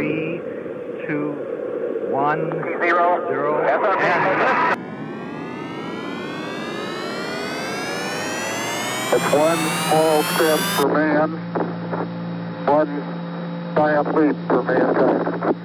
three, 0.00 0.40
two, 1.06 1.32
one, 2.08 2.50
Zero. 2.80 3.28
zero, 3.28 3.60
and 3.68 3.84
It's 9.12 9.30
one 9.34 9.60
small 9.84 10.22
step 10.22 10.60
for 10.76 10.88
man, 10.88 11.30
one 12.64 12.92
giant 13.74 14.14
leap 14.14 14.36
for 14.48 14.62
mankind. 14.62 15.56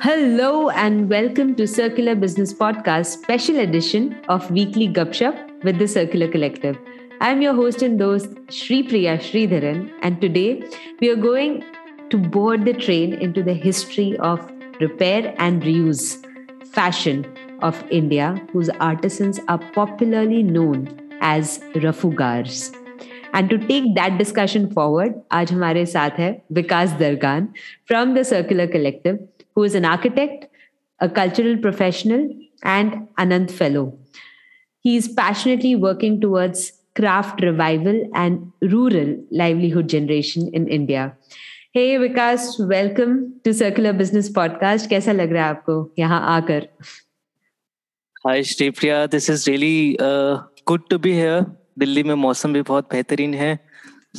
Hello 0.00 0.70
and 0.70 1.08
welcome 1.08 1.54
to 1.54 1.68
Circular 1.68 2.16
Business 2.16 2.52
Podcast 2.52 3.06
special 3.06 3.60
edition 3.60 4.16
of 4.28 4.50
Weekly 4.50 4.88
Gupshup 4.88 5.62
with 5.62 5.78
the 5.78 5.86
Circular 5.86 6.26
Collective. 6.26 6.76
I'm 7.19 7.41
your 7.41 7.53
host 7.53 7.81
and 7.81 8.01
host 8.01 8.29
Shri 8.49 8.83
Priya 8.83 9.17
Sridharan 9.17 9.91
and 10.01 10.19
today 10.19 10.63
we 10.99 11.09
are 11.11 11.15
going 11.15 11.63
to 12.09 12.17
board 12.17 12.65
the 12.65 12.73
train 12.73 13.13
into 13.13 13.43
the 13.43 13.53
history 13.53 14.17
of 14.17 14.39
repair 14.79 15.35
and 15.37 15.61
reuse, 15.61 16.25
fashion 16.73 17.25
of 17.61 17.83
India 17.91 18.41
whose 18.51 18.69
artisans 18.79 19.39
are 19.47 19.59
popularly 19.73 20.41
known 20.41 20.87
as 21.21 21.59
Rafugars. 21.75 22.75
And 23.33 23.49
to 23.49 23.57
take 23.57 23.95
that 23.95 24.17
discussion 24.17 24.69
forward, 24.71 25.13
आज 25.31 25.51
हमारे 25.51 25.85
साथ 25.85 26.19
है 26.19 26.31
विकास 26.51 26.97
दरगान 26.99 27.47
from 27.85 28.13
the 28.15 28.25
Circular 28.25 28.67
Collective 28.67 29.19
who 29.55 29.63
is 29.63 29.75
an 29.75 29.85
architect, 29.85 30.47
a 30.99 31.09
cultural 31.09 31.57
professional, 31.57 32.29
and 32.63 33.07
Anand 33.17 33.51
Fellow. 33.51 33.97
He 34.79 34.97
is 34.97 35.07
passionately 35.07 35.75
working 35.75 36.19
towards 36.19 36.71
craft 36.95 37.41
revival 37.41 37.99
and 38.13 38.51
rural 38.73 39.11
livelihood 39.31 39.87
generation 39.89 40.49
in 40.59 40.67
India. 40.67 41.05
Hey 41.75 41.97
Vikas, 41.97 42.47
welcome 42.71 43.13
to 43.43 43.53
Circular 43.53 43.93
Business 44.01 44.29
Podcast. 44.39 44.87
कैसा 44.89 45.11
लग 45.11 45.33
रहा 45.33 45.43
है 45.43 45.49
आपको 45.49 45.77
यहाँ 45.99 46.21
आकर? 46.37 46.67
हाय 48.25 48.43
Sripriya 48.43 49.05
this 49.13 49.29
is 49.29 49.47
really 49.49 49.97
good 50.67 50.87
to 50.89 50.97
be 51.05 51.11
here 51.13 51.45
Delhi 51.79 52.03
में 52.03 52.13
मौसम 52.23 52.53
भी 52.53 52.61
बहुत 52.61 52.89
बेहतरीन 52.91 53.33
है 53.33 53.59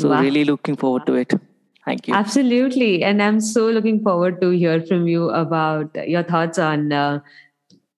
सो 0.01 0.09
वाह। 0.09 0.21
Really 0.23 0.45
looking 0.45 0.77
forward 0.77 1.05
to 1.07 1.17
it 1.17 1.35
thank 1.89 2.09
you 2.09 2.15
Absolutely. 2.15 2.91
And 3.11 3.23
I'm 3.27 3.39
so 3.51 3.63
looking 3.77 4.01
forward 4.09 4.41
to 4.43 4.51
hear 4.63 4.81
from 4.91 5.07
you 5.13 5.29
about 5.43 5.97
your 6.15 6.23
thoughts 6.33 6.63
on 6.71 6.91
uh, 7.03 7.21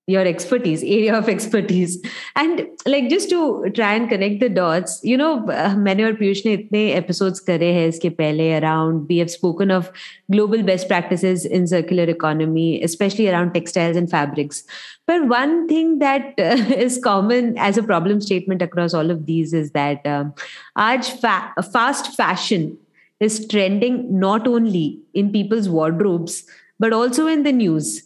your 0.09 0.27
expertise, 0.27 0.83
area 0.83 1.17
of 1.17 1.31
expertise. 1.31 1.98
And 2.37 2.67
like 2.84 3.09
just 3.09 3.31
to 3.31 3.70
try 3.75 3.95
and 3.95 4.09
connect 4.09 4.41
the 4.41 4.50
dots, 4.50 5.00
you 5.03 5.17
know, 5.17 5.47
uh, 5.48 5.75
मैंने 5.77 6.05
और 6.05 6.12
पीयूष 6.19 6.45
ने 6.47 6.53
इतने 6.53 6.83
episodes 7.00 7.41
करे 7.41 7.73
हैं 7.73 7.87
इसके 7.89 8.11
पहले 8.19 8.61
around, 8.61 9.09
we 9.09 9.17
have 9.19 9.31
spoken 9.31 9.70
of 9.70 9.91
global 10.31 10.62
best 10.62 10.89
practices 10.89 11.47
in 11.47 11.67
circular 11.67 12.05
economy, 12.05 12.83
especially 12.83 13.31
around 13.31 13.55
textiles 13.55 13.97
and 13.97 14.11
fabrics. 14.11 14.62
But 15.06 15.27
one 15.27 15.69
thing 15.69 15.98
that 16.00 16.34
uh, 16.39 16.56
is 16.77 17.00
common 17.03 17.56
as 17.56 17.78
a 17.78 17.83
problem 17.83 18.20
statement 18.20 18.61
across 18.61 18.92
all 18.92 19.11
of 19.11 19.25
these 19.25 19.55
is 19.55 19.70
that 19.70 20.06
um, 20.06 20.34
आज 20.77 21.19
fa- 21.20 21.55
fast 21.73 22.14
fashion 22.14 22.77
is 23.20 23.47
trending 23.47 24.20
not 24.20 24.47
only 24.47 25.00
in 25.14 25.33
people's 25.33 25.69
wardrobes 25.69 26.45
but 26.78 26.92
also 26.92 27.27
in 27.27 27.45
the 27.45 27.53
news 27.53 28.03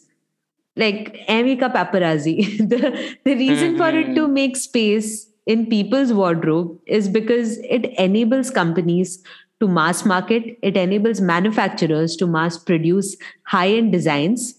like 0.75 1.25
Amika 1.27 1.71
paparazzi 1.73 2.35
the, 2.69 3.15
the 3.25 3.35
reason 3.35 3.77
for 3.77 3.89
it 3.89 4.15
to 4.15 4.27
make 4.27 4.55
space 4.57 5.27
in 5.45 5.65
people's 5.65 6.13
wardrobe 6.13 6.77
is 6.85 7.07
because 7.07 7.57
it 7.59 7.85
enables 7.97 8.51
companies 8.51 9.23
to 9.59 9.67
mass 9.67 10.05
market 10.05 10.57
it 10.61 10.77
enables 10.77 11.19
manufacturers 11.19 12.15
to 12.15 12.27
mass 12.27 12.57
produce 12.57 13.17
high 13.43 13.69
end 13.69 13.91
designs 13.91 14.55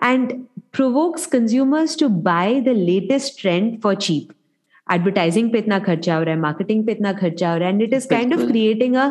and 0.00 0.46
provokes 0.72 1.26
consumers 1.26 1.96
to 1.96 2.08
buy 2.08 2.60
the 2.64 2.74
latest 2.74 3.38
trend 3.38 3.80
for 3.82 3.94
cheap 3.94 4.32
advertising 4.94 5.50
पे 5.52 5.58
इतना 5.58 5.78
खर्चा 5.86 6.16
हो 6.16 6.22
रहा 6.22 6.34
है 6.34 6.40
marketing 6.42 6.84
पे 6.86 6.92
इतना 6.92 7.12
खर्चा 7.12 7.52
हो 7.52 7.58
रहा 7.58 7.68
है 7.68 7.74
and 7.74 7.82
it 7.86 7.96
is 7.98 8.06
kind 8.06 8.32
of 8.32 8.38
बिल्कुल। 8.38 8.52
creating 8.52 8.96
a 8.96 9.06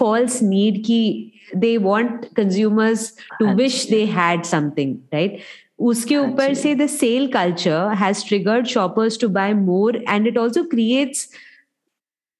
false 0.00 0.40
need 0.50 0.82
कि 0.86 1.32
they 1.64 1.76
want 1.86 2.28
consumers 2.34 3.06
to 3.40 3.46
हाँ 3.46 3.56
wish 3.56 3.86
ji. 3.86 3.90
they 3.90 4.06
had 4.18 4.46
something 4.46 4.94
right 5.14 5.40
उसके 5.80 6.14
हाँ 6.14 6.24
ऊपर 6.24 6.54
जी। 6.54 6.60
से 6.60 6.74
the 6.74 6.88
sale 6.88 7.28
culture 7.28 7.94
has 7.94 8.22
triggered 8.24 8.68
shoppers 8.68 9.16
to 9.18 9.28
buy 9.28 9.52
more 9.54 9.92
and 10.06 10.26
it 10.26 10.36
also 10.36 10.64
creates 10.64 11.28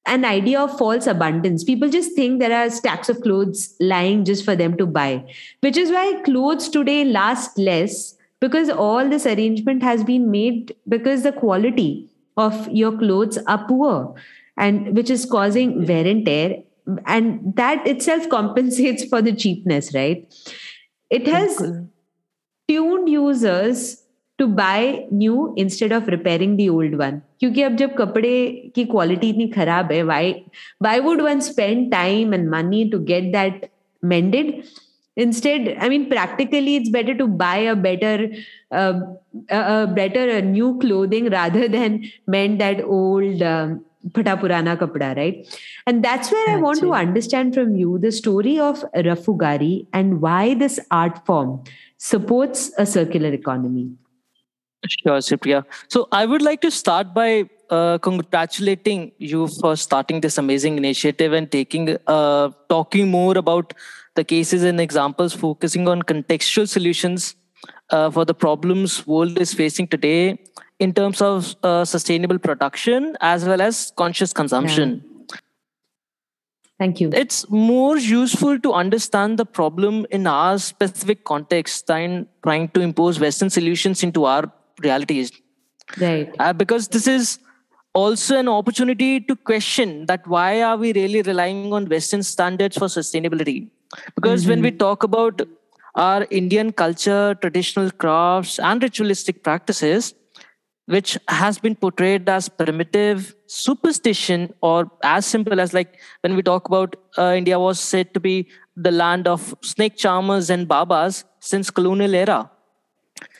an 0.05 0.23
idea 0.25 0.59
of 0.59 0.77
false 0.77 1.05
abundance. 1.05 1.63
People 1.63 1.89
just 1.89 2.13
think 2.15 2.39
there 2.39 2.55
are 2.57 2.69
stacks 2.69 3.09
of 3.09 3.21
clothes 3.21 3.75
lying 3.79 4.23
just 4.23 4.45
for 4.45 4.55
them 4.55 4.77
to 4.77 4.85
buy, 4.85 5.23
which 5.61 5.77
is 5.77 5.91
why 5.91 6.21
clothes 6.25 6.69
today 6.69 7.03
last 7.03 7.57
less 7.57 8.15
because 8.39 8.69
all 8.69 9.09
this 9.09 9.25
arrangement 9.25 9.83
has 9.83 10.03
been 10.03 10.31
made 10.31 10.75
because 10.87 11.23
the 11.23 11.31
quality 11.31 12.09
of 12.37 12.67
your 12.69 12.97
clothes 12.97 13.37
are 13.47 13.65
poor 13.67 14.15
and 14.57 14.95
which 14.95 15.09
is 15.09 15.25
causing 15.25 15.85
wear 15.85 16.07
and 16.07 16.25
tear. 16.25 16.63
And 17.05 17.53
that 17.55 17.85
itself 17.85 18.29
compensates 18.29 19.03
for 19.03 19.21
the 19.21 19.33
cheapness, 19.33 19.93
right? 19.93 20.25
It 21.09 21.27
has 21.27 21.57
बिल्कुल। 21.57 21.87
tuned 22.67 23.09
users 23.09 24.03
to 24.39 24.47
buy 24.47 25.05
new 25.09 25.53
instead 25.57 25.91
of 25.91 26.07
repairing 26.07 26.57
the 26.57 26.69
old 26.69 26.97
one 26.97 27.21
क्योंकि 27.39 27.61
अब 27.61 27.75
जब 27.75 27.95
कपड़े 27.97 28.33
की 28.75 28.85
quality 28.85 29.29
इतनी 29.29 29.47
खराब 29.55 29.91
है 29.91 30.03
why 30.09 30.23
why 30.85 30.99
would 30.99 31.23
one 31.29 31.41
spend 31.41 31.91
time 31.91 32.33
and 32.33 32.49
money 32.49 32.89
to 32.89 32.99
get 32.99 33.31
that 33.37 33.69
mended 34.13 34.53
instead 35.25 35.75
i 35.81 35.89
mean 35.89 36.05
practically 36.09 36.75
it's 36.75 36.89
better 36.89 37.15
to 37.21 37.27
buy 37.27 37.57
a 37.57 37.75
better 37.75 38.29
uh, 38.71 38.93
a, 39.49 39.59
a 39.59 39.87
better 39.87 40.25
uh, 40.37 40.41
new 40.41 40.77
clothing 40.79 41.29
rather 41.29 41.67
than 41.67 41.99
mend 42.27 42.61
that 42.61 42.83
old 42.99 43.41
um, 43.41 43.83
phata 44.15 44.35
purana 44.41 44.75
kapda 44.81 45.09
right 45.21 45.57
and 45.87 46.05
that's 46.07 46.31
where 46.35 46.49
i 46.49 46.57
want 46.65 46.79
to 46.79 46.93
Actually. 46.93 47.07
understand 47.07 47.57
from 47.57 47.75
you 47.75 47.97
the 48.05 48.11
story 48.11 48.59
of 48.59 48.85
rafugari 49.09 49.73
and 50.01 50.21
why 50.27 50.53
this 50.63 50.79
art 51.01 51.25
form 51.25 51.51
supports 52.10 52.70
a 52.84 52.86
circular 52.94 53.32
economy 53.40 53.84
Sure, 54.88 55.18
Supriya. 55.18 55.64
So 55.88 56.08
I 56.10 56.26
would 56.26 56.42
like 56.42 56.60
to 56.62 56.70
start 56.70 57.14
by 57.14 57.48
uh, 57.70 57.98
congratulating 57.98 59.12
you 59.18 59.46
for 59.60 59.76
starting 59.76 60.20
this 60.20 60.38
amazing 60.38 60.76
initiative 60.76 61.32
and 61.32 61.50
taking 61.50 61.96
uh, 62.06 62.50
talking 62.68 63.08
more 63.08 63.38
about 63.38 63.74
the 64.16 64.24
cases 64.24 64.64
and 64.64 64.80
examples, 64.80 65.32
focusing 65.32 65.86
on 65.88 66.02
contextual 66.02 66.68
solutions 66.68 67.36
uh, 67.90 68.10
for 68.10 68.24
the 68.24 68.34
problems 68.34 69.06
world 69.06 69.38
is 69.38 69.54
facing 69.54 69.86
today 69.86 70.38
in 70.80 70.92
terms 70.92 71.22
of 71.22 71.54
uh, 71.62 71.84
sustainable 71.84 72.38
production 72.38 73.16
as 73.20 73.44
well 73.44 73.62
as 73.62 73.92
conscious 73.96 74.32
consumption. 74.32 75.04
Thank 76.82 77.00
you. 77.00 77.10
It's 77.22 77.38
more 77.50 77.96
useful 77.96 78.58
to 78.66 78.72
understand 78.72 79.38
the 79.42 79.46
problem 79.58 80.06
in 80.18 80.26
our 80.26 80.58
specific 80.58 81.24
context 81.24 81.86
than 81.92 82.26
trying 82.42 82.68
to 82.76 82.80
impose 82.88 83.20
western 83.24 83.50
solutions 83.58 84.02
into 84.02 84.24
our 84.24 84.50
realities. 84.82 85.32
Right. 86.00 86.34
Uh, 86.38 86.52
because 86.52 86.88
this 86.88 87.06
is 87.06 87.38
also 87.94 88.38
an 88.38 88.48
opportunity 88.48 89.20
to 89.20 89.36
question 89.36 90.06
that 90.06 90.26
why 90.26 90.62
are 90.62 90.76
we 90.76 90.92
really 90.92 91.22
relying 91.22 91.72
on 91.72 91.88
western 91.96 92.22
standards 92.22 92.78
for 92.78 92.86
sustainability? 92.86 93.58
Because 94.14 94.46
when 94.46 94.62
we 94.62 94.70
talk 94.70 95.02
about 95.02 95.42
our 95.94 96.26
indian 96.30 96.72
culture 96.72 97.34
traditional 97.40 97.90
crafts 98.02 98.58
and 98.58 98.82
ritualistic 98.82 99.42
practices 99.42 100.14
which 100.86 101.16
has 101.28 101.58
been 101.58 101.74
portrayed 101.76 102.28
as 102.28 102.48
primitive 102.48 103.34
superstition 103.46 104.52
or 104.60 104.90
as 105.02 105.24
simple 105.24 105.60
as 105.60 105.72
like 105.72 106.00
when 106.22 106.34
we 106.34 106.42
talk 106.42 106.66
about 106.66 106.96
uh, 107.18 107.32
india 107.36 107.58
was 107.58 107.78
said 107.78 108.12
to 108.14 108.20
be 108.20 108.48
the 108.76 108.90
land 108.90 109.28
of 109.28 109.54
snake 109.62 109.96
charmers 109.96 110.50
and 110.50 110.66
babas 110.66 111.24
since 111.40 111.70
colonial 111.70 112.14
era. 112.14 112.50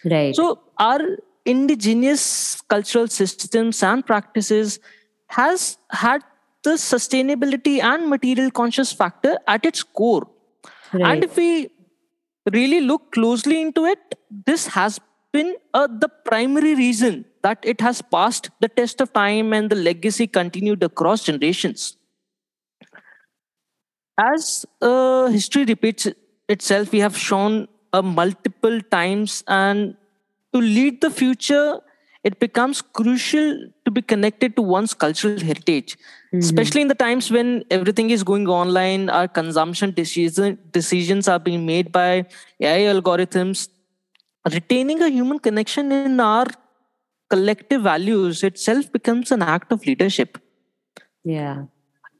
Right. 0.04 0.34
So 0.34 0.60
our 0.78 1.00
indigenous 1.44 2.60
cultural 2.62 3.08
systems 3.08 3.82
and 3.82 4.04
practices 4.04 4.78
has 5.28 5.78
had 5.90 6.22
the 6.62 6.72
sustainability 6.72 7.82
and 7.82 8.08
material 8.08 8.50
conscious 8.50 8.92
factor 8.92 9.38
at 9.48 9.64
its 9.64 9.82
core. 9.82 10.28
Right. 10.92 11.10
and 11.10 11.24
if 11.24 11.36
we 11.38 11.70
really 12.52 12.82
look 12.82 13.12
closely 13.12 13.62
into 13.62 13.86
it 13.86 14.14
this 14.46 14.66
has 14.66 15.00
been 15.32 15.56
uh, 15.74 15.86
the 15.86 16.08
primary 16.08 16.74
reason 16.74 17.24
that 17.42 17.58
it 17.62 17.80
has 17.80 18.02
passed 18.02 18.50
the 18.60 18.68
test 18.68 19.00
of 19.00 19.12
time 19.12 19.52
and 19.52 19.70
the 19.70 19.76
legacy 19.76 20.26
continued 20.26 20.82
across 20.82 21.24
generations 21.24 21.96
as 24.18 24.66
uh, 24.80 25.26
history 25.28 25.64
repeats 25.64 26.06
itself 26.48 26.92
we 26.92 27.00
have 27.00 27.16
shown 27.16 27.66
uh, 27.92 28.02
multiple 28.02 28.80
times 28.90 29.42
and 29.48 29.96
to 30.52 30.60
lead 30.60 31.00
the 31.00 31.10
future 31.10 31.80
it 32.24 32.38
becomes 32.38 32.82
crucial 32.82 33.66
to 33.84 33.90
be 33.90 34.00
connected 34.00 34.54
to 34.54 34.62
one's 34.62 34.94
cultural 34.94 35.40
heritage, 35.40 35.96
Mhm. 36.32 36.38
especially 36.38 36.80
in 36.82 36.86
the 36.86 36.94
times 36.94 37.32
when 37.32 37.64
everything 37.68 38.10
is 38.10 38.22
going 38.22 38.46
online, 38.46 39.10
our 39.10 39.26
consumption 39.26 39.90
decision, 39.90 40.56
decisions 40.70 41.26
are 41.26 41.40
being 41.40 41.66
made 41.66 41.90
by 41.90 42.24
AI 42.60 42.82
algorithms. 42.92 43.68
Retaining 44.50 45.02
a 45.02 45.08
human 45.08 45.38
connection 45.38 45.92
in 45.92 46.18
our 46.18 46.46
collective 47.30 47.82
values 47.82 48.42
itself 48.42 48.90
becomes 48.92 49.30
an 49.30 49.42
act 49.42 49.72
of 49.72 49.86
leadership. 49.86 50.38
Yeah. 51.24 51.64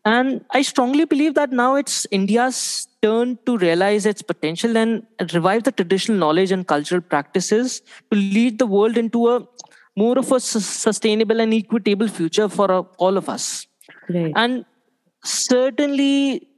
And 0.04 0.44
I 0.50 0.62
strongly 0.62 1.04
believe 1.04 1.34
that 1.34 1.52
now 1.52 1.76
it's 1.76 2.06
India's 2.10 2.88
turn 3.02 3.38
to 3.46 3.56
realize 3.56 4.06
its 4.06 4.22
potential 4.22 4.76
and 4.76 5.04
revive 5.32 5.64
the 5.64 5.72
traditional 5.72 6.18
knowledge 6.18 6.50
and 6.50 6.66
cultural 6.66 7.00
practices 7.00 7.80
to 8.10 8.18
lead 8.18 8.58
the 8.58 8.66
world 8.66 8.96
into 8.96 9.28
a 9.28 9.46
more 9.96 10.18
of 10.18 10.32
a 10.32 10.40
sus- 10.40 10.64
sustainable 10.64 11.40
and 11.40 11.52
equitable 11.54 12.08
future 12.08 12.48
for 12.48 12.70
uh, 12.70 12.82
all 12.98 13.16
of 13.16 13.28
us. 13.28 13.66
Right. 14.08 14.32
And 14.34 14.64
certainly, 15.24 16.48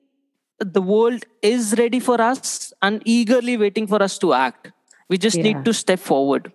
the 0.60 0.80
world 0.80 1.24
is 1.42 1.74
ready 1.76 2.00
for 2.00 2.20
us 2.20 2.72
and 2.80 3.02
eagerly 3.04 3.56
waiting 3.56 3.86
for 3.86 4.02
us 4.02 4.18
to 4.18 4.32
act. 4.32 4.70
We 5.08 5.18
just 5.18 5.36
Yeah. 5.36 5.42
need 5.44 5.64
to 5.64 5.72
step 5.74 5.98
forward. 5.98 6.52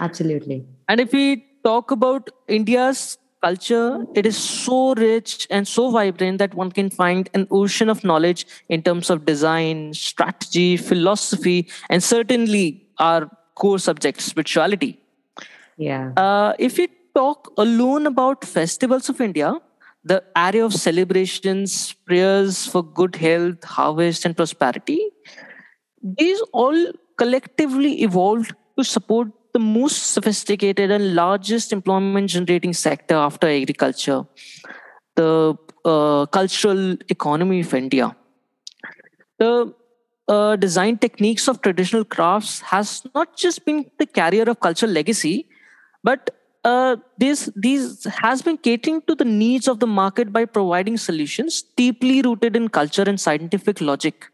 Absolutely. 0.00 0.64
And 0.88 1.00
if 1.00 1.12
we 1.12 1.44
talk 1.64 1.90
about 1.90 2.30
India's 2.46 3.18
culture, 3.42 4.04
it 4.14 4.26
is 4.26 4.36
so 4.36 4.94
rich 4.94 5.46
and 5.50 5.66
so 5.68 5.90
vibrant 5.90 6.38
that 6.38 6.54
one 6.54 6.72
can 6.72 6.90
find 6.90 7.28
an 7.34 7.46
ocean 7.50 7.88
of 7.88 8.02
knowledge 8.04 8.46
in 8.68 8.82
terms 8.82 9.10
of 9.10 9.24
design, 9.24 9.94
strategy, 9.94 10.76
philosophy, 10.76 11.68
and 11.88 12.02
certainly 12.02 12.86
our 12.98 13.30
core 13.54 13.78
subject, 13.78 14.20
spirituality. 14.20 15.00
Yeah. 15.76 16.12
Uh, 16.16 16.54
if 16.58 16.78
we 16.78 16.88
talk 17.14 17.52
alone 17.56 18.06
about 18.06 18.44
festivals 18.44 19.08
of 19.08 19.20
India, 19.20 19.54
the 20.04 20.22
array 20.36 20.60
of 20.60 20.72
celebrations, 20.74 21.92
prayers 22.06 22.66
for 22.66 22.82
good 22.82 23.16
health, 23.16 23.62
harvest, 23.64 24.24
and 24.24 24.36
prosperity, 24.36 25.00
these 26.02 26.40
all 26.52 26.92
collectively 27.18 28.02
evolved 28.02 28.54
to 28.78 28.84
support 28.84 29.28
the 29.52 29.58
most 29.58 30.12
sophisticated 30.12 30.90
and 30.90 31.14
largest 31.14 31.72
employment 31.72 32.30
generating 32.30 32.72
sector 32.72 33.16
after 33.16 33.48
agriculture, 33.48 34.24
the 35.16 35.56
uh, 35.84 36.26
cultural 36.26 36.96
economy 37.08 37.60
of 37.60 37.74
India. 37.74 38.14
The 39.38 39.74
uh, 40.28 40.56
design 40.56 40.98
techniques 40.98 41.48
of 41.48 41.62
traditional 41.62 42.04
crafts 42.04 42.60
has 42.60 43.02
not 43.14 43.36
just 43.36 43.64
been 43.64 43.90
the 43.98 44.06
carrier 44.06 44.44
of 44.44 44.60
cultural 44.60 44.92
legacy, 44.92 45.48
but 46.04 46.30
uh, 46.64 46.96
this 47.16 47.50
these 47.56 48.04
has 48.22 48.42
been 48.42 48.58
catering 48.58 49.00
to 49.02 49.14
the 49.14 49.24
needs 49.24 49.68
of 49.68 49.78
the 49.80 49.86
market 49.86 50.32
by 50.32 50.44
providing 50.44 50.96
solutions 50.96 51.62
deeply 51.76 52.20
rooted 52.22 52.56
in 52.56 52.68
culture 52.68 53.04
and 53.06 53.20
scientific 53.20 53.80
logic. 53.80 54.26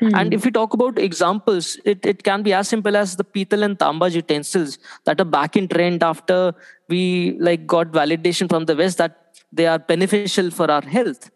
And 0.00 0.32
if 0.34 0.44
we 0.44 0.50
talk 0.50 0.74
about 0.74 0.98
examples, 0.98 1.78
it, 1.84 2.04
it 2.06 2.22
can 2.24 2.42
be 2.42 2.52
as 2.52 2.68
simple 2.68 2.96
as 2.96 3.16
the 3.16 3.24
pital 3.24 3.62
and 3.62 3.78
tamba 3.78 4.10
utensils 4.10 4.78
that 5.04 5.20
are 5.20 5.24
back 5.24 5.56
in 5.56 5.68
trend 5.68 6.02
after 6.02 6.54
we 6.88 7.36
like 7.38 7.66
got 7.66 7.92
validation 7.92 8.48
from 8.48 8.64
the 8.66 8.76
West 8.76 8.98
that 8.98 9.18
they 9.52 9.66
are 9.66 9.78
beneficial 9.78 10.50
for 10.50 10.70
our 10.70 10.82
health. 10.82 11.30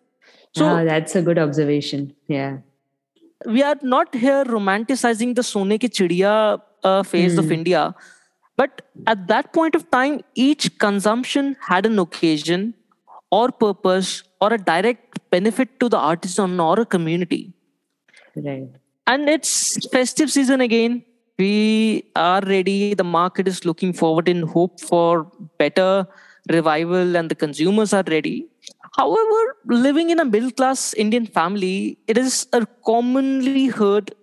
So 0.54 0.64
Ah, 0.66 0.84
that's 0.84 1.14
a 1.16 1.22
good 1.22 1.38
observation. 1.38 2.14
Yeah. 2.26 2.58
we 3.46 3.62
are 3.62 3.76
not 3.82 4.14
here 4.14 4.44
romanticizing 4.44 5.34
the 5.34 5.42
sone 5.48 5.76
ki 5.82 5.88
chidiya 5.96 6.32
uh, 6.84 7.02
phase 7.10 7.36
of 7.38 7.44
Hmm. 7.46 7.52
India, 7.58 7.82
but 8.56 8.82
at 9.06 9.28
that 9.28 9.52
point 9.52 9.74
of 9.78 9.84
time, 9.96 10.20
each 10.34 10.66
consumption 10.78 11.56
had 11.68 11.86
an 11.86 11.98
occasion 12.04 12.74
or 13.30 13.44
purpose 13.52 14.10
or 14.40 14.52
a 14.52 14.58
direct 14.58 15.20
benefit 15.30 15.78
to 15.80 15.88
the 15.88 15.96
artisan 15.98 16.58
or 16.58 16.80
a 16.80 16.86
community. 16.96 17.40
Right. 18.44 18.68
And 19.06 19.28
it's 19.28 19.86
festive 19.88 20.30
season 20.30 20.60
again. 20.60 21.04
We 21.38 22.10
are 22.16 22.40
ready. 22.42 22.94
The 22.94 23.04
market 23.04 23.48
is 23.48 23.64
looking 23.64 23.92
forward 23.92 24.28
in 24.28 24.42
hope 24.42 24.80
for 24.80 25.30
better 25.58 26.06
revival, 26.50 27.16
and 27.16 27.30
the 27.30 27.34
consumers 27.34 27.92
are 27.92 28.04
ready. 28.08 28.46
However, 28.96 29.56
living 29.66 30.10
in 30.10 30.18
a 30.18 30.24
middle 30.24 30.50
class 30.50 30.94
Indian 30.94 31.26
family, 31.26 31.98
it 32.06 32.18
is 32.18 32.46
commonly 32.84 33.66
heard 33.68 34.14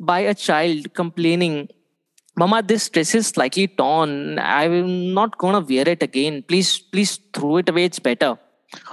by 0.00 0.20
a 0.20 0.34
child 0.34 0.94
complaining, 0.94 1.68
Mama, 2.38 2.62
this 2.62 2.88
dress 2.90 3.14
is 3.14 3.28
slightly 3.28 3.66
torn. 3.66 4.38
I'm 4.38 5.14
not 5.14 5.38
gonna 5.38 5.60
wear 5.60 5.88
it 5.88 6.02
again. 6.02 6.42
Please, 6.42 6.78
please 6.78 7.18
throw 7.32 7.58
it 7.58 7.68
away. 7.68 7.84
It's 7.84 7.98
better. 7.98 8.38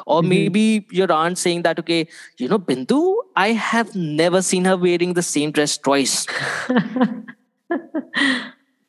Or 0.05 0.21
Mhm. 0.21 0.27
maybe 0.27 0.85
your 0.91 1.11
aunt 1.11 1.37
saying 1.37 1.63
that, 1.63 1.79
okay, 1.79 2.07
you 2.37 2.47
know, 2.47 2.59
Bindu, 2.59 3.15
I 3.35 3.53
have 3.53 3.95
never 3.95 4.41
seen 4.41 4.65
her 4.65 4.77
wearing 4.77 5.13
the 5.13 5.21
same 5.21 5.51
dress 5.51 5.77
twice. 5.77 6.25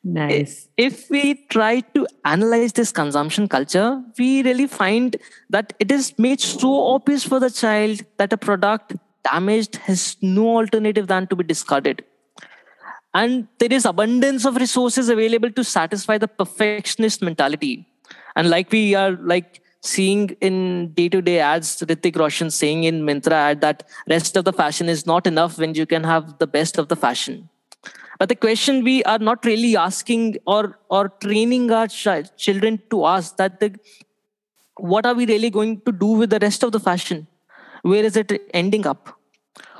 nice. 0.03 0.67
If 0.77 1.09
we 1.09 1.45
try 1.49 1.81
to 1.95 2.07
analyze 2.23 2.73
this 2.73 2.91
consumption 2.91 3.47
culture, 3.47 4.01
we 4.17 4.43
really 4.43 4.67
find 4.67 5.15
that 5.49 5.73
it 5.79 5.91
is 5.91 6.13
made 6.17 6.39
so 6.39 6.87
obvious 6.87 7.23
for 7.23 7.39
the 7.39 7.49
child 7.49 8.01
that 8.17 8.33
a 8.33 8.37
product 8.37 8.95
damaged 9.23 9.77
has 9.77 10.17
no 10.21 10.57
alternative 10.57 11.07
than 11.07 11.27
to 11.27 11.35
be 11.35 11.43
discarded. 11.43 12.03
And 13.13 13.47
there 13.59 13.71
is 13.71 13.85
abundance 13.85 14.45
of 14.45 14.57
resources 14.57 15.09
available 15.09 15.49
to 15.51 15.63
satisfy 15.63 16.17
the 16.17 16.27
perfectionist 16.27 17.21
mentality. 17.21 17.87
And 18.35 18.49
like 18.49 18.71
we 18.71 18.93
are 18.93 19.11
like 19.11 19.61
seeing 19.85 20.29
in 20.41 20.91
day-to-day 20.93 21.39
ads, 21.39 21.79
Hrithik 21.81 22.17
Roshan 22.17 22.49
saying 22.49 22.83
in 22.83 23.01
Myntra 23.03 23.33
ad 23.33 23.61
that 23.61 23.83
rest 24.09 24.35
of 24.35 24.45
the 24.45 24.53
fashion 24.53 24.89
is 24.89 25.05
not 25.05 25.27
enough 25.27 25.57
when 25.57 25.75
you 25.75 25.85
can 25.85 26.03
have 26.03 26.37
the 26.39 26.47
best 26.47 26.77
of 26.77 26.87
the 26.87 26.95
fashion. 26.95 27.49
But 28.19 28.29
the 28.29 28.35
question 28.35 28.83
we 28.83 29.03
are 29.03 29.19
not 29.19 29.45
really 29.45 29.75
asking 29.75 30.37
or 30.47 30.79
or 30.89 31.09
training 31.23 31.71
our 31.71 31.87
chi- 31.87 32.29
children 32.37 32.81
to 32.89 33.05
ask 33.05 33.35
that 33.37 33.59
the, 33.59 33.75
what 34.77 35.05
are 35.05 35.13
we 35.13 35.25
really 35.25 35.49
going 35.49 35.81
to 35.81 35.91
do 35.91 36.07
with 36.21 36.29
the 36.29 36.39
rest 36.39 36.63
of 36.63 36.71
the 36.71 36.79
fashion? 36.79 37.27
Where 37.81 38.03
is 38.03 38.15
it 38.15 38.31
ending 38.53 38.87
up? 38.87 39.19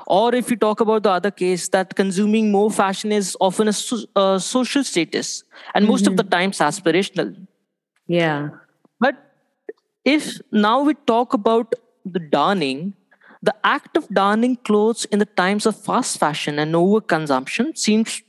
Or 0.06 0.34
if 0.34 0.50
you 0.50 0.56
talk 0.56 0.80
about 0.80 1.02
the 1.02 1.10
other 1.10 1.30
case, 1.30 1.68
that 1.70 1.96
consuming 1.96 2.52
more 2.52 2.70
fashion 2.70 3.10
is 3.10 3.36
often 3.40 3.68
a, 3.68 3.72
so, 3.72 3.96
a 4.14 4.38
social 4.38 4.84
status 4.84 5.42
and 5.74 5.86
most 5.86 6.06
of 6.06 6.16
the 6.16 6.22
mm-hmm. 6.22 6.30
times 6.30 6.58
aspirational. 6.58 7.34
Yeah. 8.06 8.50
If 10.06 10.40
now 10.52 10.82
we 10.82 10.94
talk 10.94 11.34
about 11.34 11.74
the 12.04 12.20
darning, 12.20 12.94
the 13.42 13.54
act 13.64 13.96
of 13.96 14.08
darning 14.08 14.56
clothes 14.56 15.04
in 15.06 15.18
the 15.18 15.26
times 15.26 15.66
of 15.66 15.76
fast 15.76 16.18
fashion 16.18 16.58
and 16.60 16.74
overconsumption 16.74 17.76
seems 17.76 18.22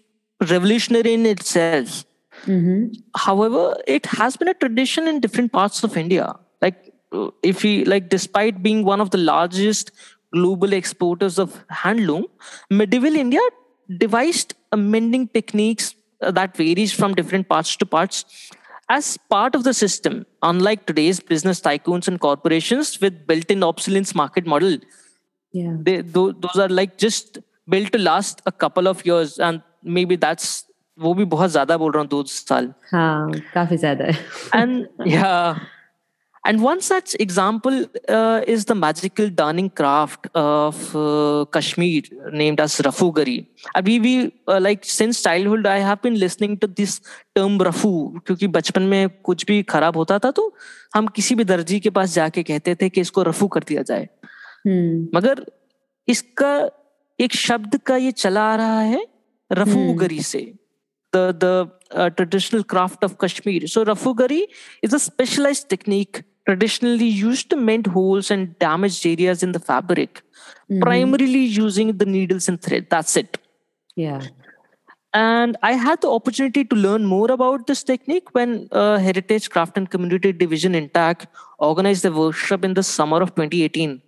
revolutionary 0.49 1.13
in 1.13 1.25
itself. 1.25 2.05
hmm 2.45 2.85
However, 3.15 3.61
it 3.87 4.05
has 4.17 4.37
been 4.37 4.47
a 4.47 4.53
tradition 4.53 5.07
in 5.07 5.19
different 5.19 5.51
parts 5.51 5.83
of 5.83 5.97
India. 5.97 6.35
Like, 6.61 6.93
uh, 7.11 7.29
if 7.43 7.63
we 7.63 7.85
like, 7.85 8.09
despite 8.09 8.61
being 8.63 8.83
one 8.85 9.01
of 9.01 9.11
the 9.11 9.17
largest 9.17 9.91
global 10.33 10.73
exporters 10.73 11.39
of 11.39 11.55
handloom, 11.69 12.25
medieval 12.69 13.15
India 13.15 13.41
devised 13.97 14.55
a 14.71 14.77
mending 14.77 15.27
techniques 15.27 15.95
uh, 16.21 16.31
that 16.31 16.57
varies 16.57 16.93
from 16.93 17.15
different 17.15 17.49
parts 17.49 17.75
to 17.77 17.85
parts 17.85 18.25
as 18.88 19.16
part 19.30 19.54
of 19.54 19.64
the 19.64 19.72
system. 19.74 20.24
Unlike 20.42 20.86
today's 20.86 21.20
business 21.20 21.60
tycoons 21.60 22.08
and 22.08 22.20
corporations 22.20 23.00
with 23.00 23.26
built-in 23.26 23.62
obsolescence 23.62 24.14
market 24.14 24.46
model, 24.46 24.76
Yeah. 25.54 25.72
they 25.86 26.00
those, 26.00 26.34
those 26.40 26.58
are 26.64 26.68
like 26.68 26.92
just 26.98 27.38
built 27.68 27.92
to 27.92 27.98
last 27.98 28.40
a 28.46 28.52
couple 28.52 28.86
of 28.88 29.04
years 29.06 29.38
and 29.38 29.62
maybe 29.96 30.16
that's 30.16 30.46
वो 30.98 31.12
भी 31.14 31.24
बहुत 31.34 31.50
ज्यादा 31.52 31.76
बोल 31.82 31.92
रहा 31.92 32.00
हूँ 32.02 32.08
दो 32.08 32.22
साल 32.30 32.72
हाँ 32.92 33.30
काफी 33.54 33.76
ज्यादा 33.84 34.04
है 34.04 34.14
and 34.54 34.88
yeah 35.12 35.58
and 36.47 36.61
one 36.63 36.81
such 36.81 37.13
example 37.25 37.77
uh, 38.07 38.41
is 38.47 38.65
the 38.65 38.75
magical 38.75 39.29
darning 39.29 39.69
craft 39.79 40.27
of 40.33 40.77
uh, 40.95 41.45
kashmir 41.55 42.03
named 42.41 42.59
as 42.65 42.77
rafugari 42.87 43.37
and 43.75 43.87
we, 43.87 43.99
we 44.05 44.13
uh, 44.47 44.59
like 44.67 44.85
since 44.97 45.21
childhood 45.27 45.67
i 45.67 45.77
have 45.87 46.01
been 46.01 46.17
listening 46.25 46.57
to 46.63 46.67
this 46.79 46.99
term 47.35 47.57
rafu 47.69 47.93
क्योंकि 48.25 48.47
बचपन 48.57 48.83
में 48.93 49.09
कुछ 49.29 49.45
भी 49.45 49.61
खराब 49.73 49.97
होता 49.97 50.19
था 50.25 50.31
तो 50.39 50.53
हम 50.95 51.07
किसी 51.15 51.35
भी 51.35 51.43
दर्जी 51.53 51.79
के 51.79 51.89
पास 51.97 52.13
जाके 52.13 52.43
कहते 52.43 52.75
थे 52.81 52.89
कि 52.89 53.01
इसको 53.01 53.23
रफू 53.31 53.47
कर 53.55 53.63
दिया 53.67 53.81
जाए 53.91 54.07
हम्म 54.67 55.17
मगर 55.17 55.45
इसका 56.07 56.53
एक 57.19 57.35
शब्द 57.35 57.77
का 57.87 57.95
ये 58.05 58.11
चला 58.23 58.43
आ 58.53 58.55
रहा 58.55 58.79
है 58.93 59.05
रफूगरी 59.51 60.21
से 60.31 60.41
the 61.13 61.33
the 61.43 61.53
uh, 61.91 62.09
traditional 62.09 62.63
craft 62.63 63.03
of 63.03 63.17
Kashmir. 63.17 63.67
So 63.67 63.85
rafugari 63.85 64.43
is 64.81 64.93
a 64.93 64.99
specialized 64.99 65.69
technique 65.69 66.23
traditionally 66.47 67.07
used 67.07 67.49
to 67.51 67.55
mend 67.57 67.87
holes 67.87 68.31
and 68.31 68.57
damaged 68.59 69.05
areas 69.05 69.43
in 69.43 69.51
the 69.51 69.59
fabric, 69.71 70.21
Mhm. 70.69 70.81
primarily 70.81 71.43
using 71.59 71.97
the 71.97 72.05
needles 72.05 72.47
and 72.49 72.61
thread. 72.61 72.87
That's 72.95 73.17
it. 73.23 73.37
yeah 74.05 74.21
and 75.13 75.57
I 75.63 75.71
had 75.83 76.01
the 76.01 76.09
opportunity 76.09 76.63
to 76.71 76.75
learn 76.75 77.05
more 77.05 77.31
about 77.31 77.67
this 77.67 77.83
technique 77.83 78.33
when 78.33 78.67
uh, 78.71 78.97
Heritage 78.97 79.49
Craft 79.49 79.77
and 79.77 79.89
Community 79.89 80.31
Division 80.31 80.75
INTACH 80.75 81.25
organized 81.59 82.05
a 82.05 82.11
workshop 82.11 82.63
in 82.63 82.73
the 82.73 82.83
summer 82.83 83.21
of 83.21 83.33
2018 83.35 84.01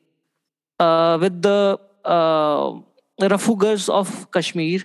uh, 0.79 1.17
with 1.21 1.41
the 1.41 1.79
uh, 2.05 2.73
Rafugars 3.21 3.89
of 3.89 4.29
Kashmir, 4.31 4.81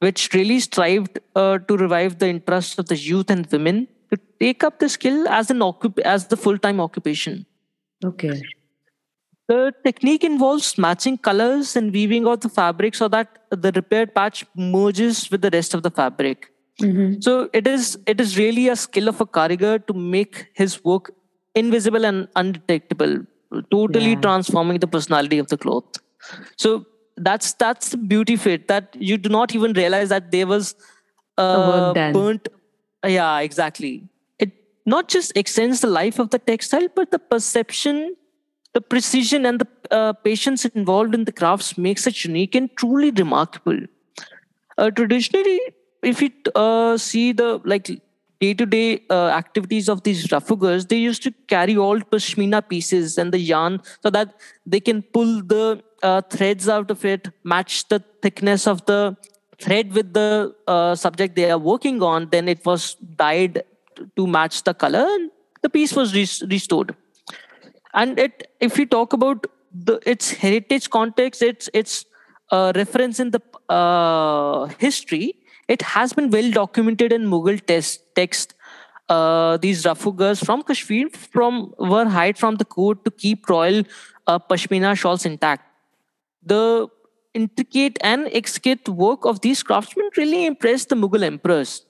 which 0.00 0.30
really 0.34 0.60
strived 0.60 1.18
uh, 1.34 1.58
to 1.58 1.76
revive 1.76 2.18
the 2.18 2.28
interest 2.28 2.78
of 2.78 2.86
the 2.86 2.96
youth 2.96 3.30
and 3.30 3.46
women 3.50 3.88
to 4.12 4.18
take 4.40 4.64
up 4.64 4.78
the 4.78 4.88
skill 4.88 5.28
as 5.28 5.50
an 5.50 5.58
occup- 5.58 5.98
as 6.00 6.28
the 6.28 6.36
full-time 6.36 6.80
occupation. 6.80 7.46
Okay. 8.04 8.40
The 9.48 9.74
technique 9.84 10.24
involves 10.24 10.78
matching 10.78 11.18
colors 11.18 11.76
and 11.76 11.92
weaving 11.92 12.26
of 12.26 12.40
the 12.40 12.48
fabric 12.48 12.94
so 12.94 13.08
that 13.08 13.40
the 13.50 13.72
repaired 13.72 14.14
patch 14.14 14.44
merges 14.56 15.30
with 15.30 15.42
the 15.42 15.50
rest 15.50 15.74
of 15.74 15.82
the 15.82 15.90
fabric. 15.90 16.50
Mm-hmm. 16.80 17.20
So 17.20 17.50
it 17.52 17.66
is 17.66 17.98
it 18.06 18.20
is 18.20 18.38
really 18.38 18.68
a 18.68 18.76
skill 18.76 19.08
of 19.08 19.20
a 19.20 19.26
karigar 19.26 19.86
to 19.86 19.94
make 19.94 20.46
his 20.54 20.82
work 20.84 21.12
invisible 21.54 22.04
and 22.06 22.26
undetectable, 22.36 23.18
totally 23.70 24.12
Yeah. 24.14 24.20
transforming 24.20 24.78
the 24.78 24.88
personality 24.88 25.38
of 25.38 25.48
the 25.48 25.58
cloth. 25.58 25.84
So 26.56 26.86
that's 27.16 27.52
that's 27.54 27.90
the 27.90 27.96
beauty 27.98 28.34
of 28.34 28.46
it 28.46 28.66
that 28.68 28.96
you 28.98 29.18
do 29.18 29.28
not 29.28 29.54
even 29.54 29.72
realize 29.74 30.08
that 30.08 30.32
there 30.32 30.46
was 30.46 30.74
uh, 31.38 31.92
burnt. 32.12 32.48
Yeah, 33.04 33.40
exactly. 33.40 34.08
It 34.38 34.52
not 34.86 35.08
just 35.08 35.32
extends 35.36 35.80
the 35.80 35.86
life 35.88 36.18
of 36.18 36.30
the 36.30 36.38
textile, 36.38 36.88
but 36.94 37.10
the 37.10 37.18
perception, 37.18 38.16
the 38.72 38.80
precision, 38.80 39.46
and 39.46 39.60
the 39.60 39.68
uh, 39.90 40.12
patience 40.12 40.64
involved 40.64 41.14
in 41.14 41.24
the 41.24 41.32
crafts 41.32 41.76
makes 41.76 42.06
it 42.06 42.24
unique 42.24 42.54
and 42.54 42.74
truly 42.76 43.10
remarkable. 43.10 43.78
Uh, 44.78 44.90
traditionally, 44.90 45.60
if 46.02 46.20
you 46.20 46.30
uh, 46.54 46.96
see 46.96 47.32
the 47.32 47.60
like 47.64 47.88
day-to-day 48.40 49.02
uh, 49.10 49.28
activities 49.28 49.88
of 49.88 50.02
these 50.02 50.26
rafugars, 50.28 50.88
they 50.88 50.96
used 50.96 51.22
to 51.22 51.30
carry 51.46 51.76
all 51.76 52.00
pashmina 52.00 52.66
pieces 52.68 53.16
and 53.16 53.32
the 53.32 53.38
yarn 53.38 53.80
so 54.02 54.10
that 54.10 54.34
they 54.66 54.80
can 54.80 55.02
pull 55.02 55.42
the 55.42 55.82
uh, 56.02 56.20
threads 56.22 56.68
out 56.68 56.90
of 56.90 57.04
it, 57.04 57.28
match 57.44 57.88
the 57.88 58.02
thickness 58.22 58.66
of 58.66 58.84
the 58.86 59.16
thread 59.60 59.92
with 59.92 60.12
the 60.12 60.54
uh, 60.66 60.94
subject 60.94 61.36
they 61.36 61.50
are 61.50 61.58
working 61.58 62.02
on. 62.02 62.28
Then 62.30 62.48
it 62.48 62.64
was 62.64 62.94
dyed 62.94 63.62
to 64.16 64.26
match 64.26 64.62
the 64.64 64.74
color, 64.74 65.06
and 65.08 65.30
the 65.62 65.68
piece 65.68 65.94
was 65.94 66.14
res- 66.14 66.42
restored. 66.48 66.94
And 67.92 68.18
it 68.18 68.50
if 68.60 68.76
we 68.76 68.86
talk 68.86 69.12
about 69.12 69.46
the 69.72 70.00
its 70.06 70.32
heritage 70.32 70.90
context 70.90 71.42
its 71.42 71.68
its 71.72 72.04
uh, 72.50 72.72
reference 72.74 73.20
in 73.20 73.30
the 73.30 73.42
uh, 73.68 74.66
history. 74.78 75.36
It 75.66 75.82
has 75.82 76.12
been 76.12 76.30
well 76.30 76.50
documented 76.50 77.12
in 77.12 77.26
mughal 77.26 77.58
test, 77.64 78.02
text. 78.14 78.54
Uh, 79.08 79.56
these 79.58 79.84
rafugars 79.84 80.44
from 80.44 80.62
kashmir 80.62 81.08
from 81.10 81.74
were 81.78 82.04
hired 82.06 82.38
from 82.38 82.56
the 82.56 82.64
court 82.64 83.04
to 83.04 83.10
keep 83.10 83.48
royal 83.48 83.82
uh, 84.26 84.38
pashmina 84.38 84.96
shawls 84.96 85.26
intact. 85.26 85.62
The 86.42 86.88
intricate 87.34 87.98
and 88.00 88.28
exquisite 88.32 88.88
work 88.88 89.24
of 89.24 89.40
these 89.40 89.62
craftsmen 89.62 90.08
really 90.16 90.46
impressed 90.46 90.88
the 90.88 90.96
mughal 90.96 91.22
emperors 91.22 91.84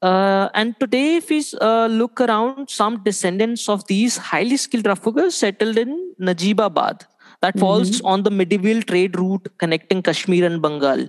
uh, 0.00 0.48
and 0.54 0.78
today, 0.78 1.16
if 1.16 1.28
we 1.28 1.44
uh, 1.60 1.86
look 1.86 2.20
around, 2.20 2.70
some 2.70 3.02
descendants 3.02 3.68
of 3.68 3.86
these 3.88 4.16
highly 4.16 4.56
skilled 4.56 4.84
Rafugars 4.84 5.32
settled 5.32 5.76
in 5.76 6.14
Najibabad, 6.20 7.02
that 7.40 7.58
falls 7.58 8.00
on 8.02 8.22
the 8.22 8.30
medieval 8.30 8.82
trade 8.82 9.18
route 9.18 9.48
connecting 9.58 10.02
Kashmir 10.02 10.44
and 10.44 10.62
Bengal. 10.62 11.08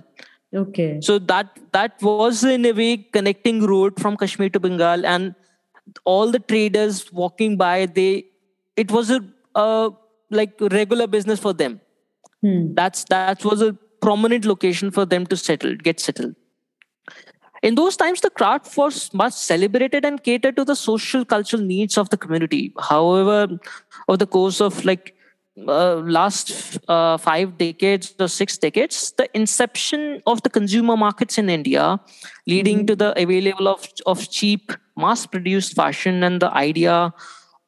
Okay. 0.52 1.00
So 1.00 1.20
that 1.20 1.56
that 1.72 2.02
was 2.02 2.42
in 2.42 2.66
a 2.66 2.72
way 2.72 2.96
connecting 2.96 3.64
road 3.64 4.00
from 4.00 4.16
Kashmir 4.16 4.48
to 4.50 4.60
Bengal, 4.60 5.06
and 5.06 5.36
all 6.04 6.30
the 6.30 6.40
traders 6.40 7.12
walking 7.12 7.56
by, 7.56 7.86
they 7.86 8.24
it 8.76 8.90
was 8.90 9.10
a 9.10 9.20
uh, 9.54 9.90
like 10.30 10.54
regular 10.60 11.06
business 11.06 11.38
for 11.38 11.52
them. 11.52 11.80
Hmm. 12.42 12.74
That's 12.74 13.04
that 13.04 13.44
was 13.44 13.62
a 13.62 13.76
prominent 14.00 14.44
location 14.44 14.90
for 14.90 15.04
them 15.04 15.26
to 15.26 15.36
settle, 15.36 15.76
get 15.76 16.00
settled. 16.00 16.34
In 17.62 17.74
those 17.74 17.96
times, 17.96 18.22
the 18.22 18.30
craft 18.30 18.74
was 18.76 19.12
much 19.12 19.34
celebrated 19.34 20.04
and 20.06 20.22
catered 20.22 20.56
to 20.56 20.64
the 20.64 20.74
social 20.74 21.26
cultural 21.26 21.62
needs 21.62 21.98
of 21.98 22.08
the 22.08 22.16
community. 22.16 22.72
However, 22.78 23.58
over 24.08 24.16
the 24.16 24.26
course 24.26 24.62
of 24.62 24.82
like 24.86 25.14
uh, 25.68 25.96
last 25.96 26.78
uh, 26.88 27.18
five 27.18 27.58
decades 27.58 28.14
or 28.18 28.28
six 28.28 28.56
decades, 28.56 29.12
the 29.18 29.28
inception 29.36 30.22
of 30.26 30.42
the 30.42 30.48
consumer 30.48 30.96
markets 30.96 31.36
in 31.36 31.50
India, 31.50 32.00
leading 32.46 32.86
to 32.86 32.96
the 32.96 33.12
available 33.20 33.68
of 33.68 33.86
of 34.06 34.30
cheap, 34.30 34.72
mass-produced 34.96 35.74
fashion, 35.74 36.22
and 36.22 36.40
the 36.40 36.52
idea 36.54 37.12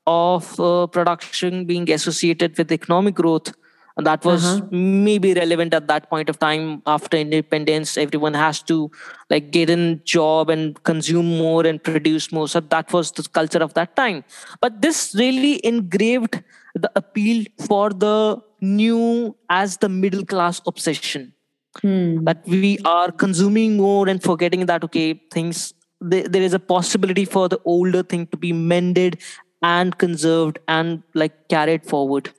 of 0.07 0.59
uh, 0.59 0.87
production 0.87 1.67
being 1.67 1.91
associated 1.91 2.57
with 2.57 2.73
economic 2.73 3.15
growth 3.15 3.53
that 3.97 4.25
was 4.25 4.45
Uh-huh. 4.45 4.67
maybe 4.71 5.35
relevant 5.35 5.75
at 5.75 5.87
that 5.89 6.09
point 6.11 6.29
of 6.29 6.39
time 6.39 6.83
after 6.87 7.17
independence. 7.17 7.97
Everyone 7.97 8.35
has 8.35 8.63
to 8.63 8.91
like 9.31 9.51
get 9.51 9.71
in 9.71 10.01
job 10.05 10.51
and 10.51 10.83
consume 10.85 11.27
more 11.39 11.67
and 11.67 11.83
produce 11.83 12.33
more. 12.33 12.49
So 12.49 12.61
that 12.61 12.93
was 12.93 13.13
the 13.13 13.23
culture 13.23 13.63
of 13.63 13.75
that 13.75 13.95
time. 13.97 14.25
But 14.61 14.81
this 14.83 15.15
really 15.19 15.65
engraved 15.67 16.43
the 16.75 16.91
appeal 16.97 17.45
for 17.67 17.91
the 17.91 18.41
new 18.61 19.37
as 19.51 19.77
the 19.79 19.89
middle 19.89 20.25
class 20.25 20.61
obsession. 20.67 21.33
Hmm. 21.81 22.25
that 22.25 22.47
we 22.47 22.79
are 22.85 23.11
consuming 23.11 23.79
more 23.79 24.07
and 24.07 24.23
forgetting 24.23 24.67
that 24.67 24.85
okay 24.85 25.19
things 25.31 25.73
there, 26.03 26.29
there 26.29 26.43
is 26.43 26.53
a 26.53 26.59
possibility 26.59 27.25
for 27.25 27.49
the 27.49 27.59
older 27.65 28.03
thing 28.03 28.27
to 28.27 28.37
be 28.37 28.53
mended 28.53 29.17
and 29.63 29.97
conserved 29.97 30.59
and 30.69 31.03
like 31.15 31.49
carried 31.49 31.87
forward 31.87 32.31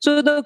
so 0.00 0.22
the 0.22 0.44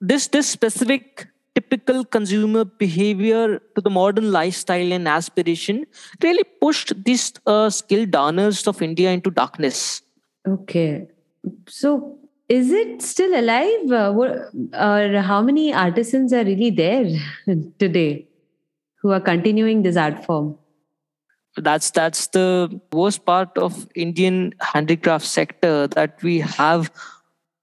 this 0.00 0.28
this 0.28 0.48
specific 0.48 1.26
typical 1.54 2.04
consumer 2.04 2.64
behavior 2.64 3.58
to 3.74 3.80
the 3.80 3.90
modern 3.90 4.30
lifestyle 4.32 4.92
and 4.92 5.08
aspiration 5.08 5.84
really 6.22 6.44
pushed 6.60 6.92
these 7.04 7.32
uh, 7.46 7.68
skilled 7.68 8.10
darners 8.10 8.66
of 8.66 8.80
india 8.82 9.10
into 9.10 9.30
darkness 9.30 10.02
Okay. 10.46 11.08
So, 11.68 12.18
is 12.48 12.70
it 12.72 13.02
still 13.02 13.38
alive? 13.38 13.92
Uh, 13.92 14.12
what, 14.12 14.30
or 14.74 15.20
how 15.20 15.42
many 15.42 15.72
artisans 15.72 16.32
are 16.32 16.44
really 16.44 16.70
there 16.70 17.06
today 17.78 18.26
who 18.96 19.12
are 19.12 19.20
continuing 19.20 19.82
this 19.82 19.96
art 19.96 20.24
form? 20.24 20.56
that's 21.56 21.90
that's 21.90 22.28
the 22.28 22.80
worst 22.92 23.24
part 23.26 23.58
of 23.58 23.88
indian 23.96 24.54
handicraft 24.60 25.26
sector 25.26 25.88
that 25.88 26.22
we 26.22 26.38
have 26.38 26.92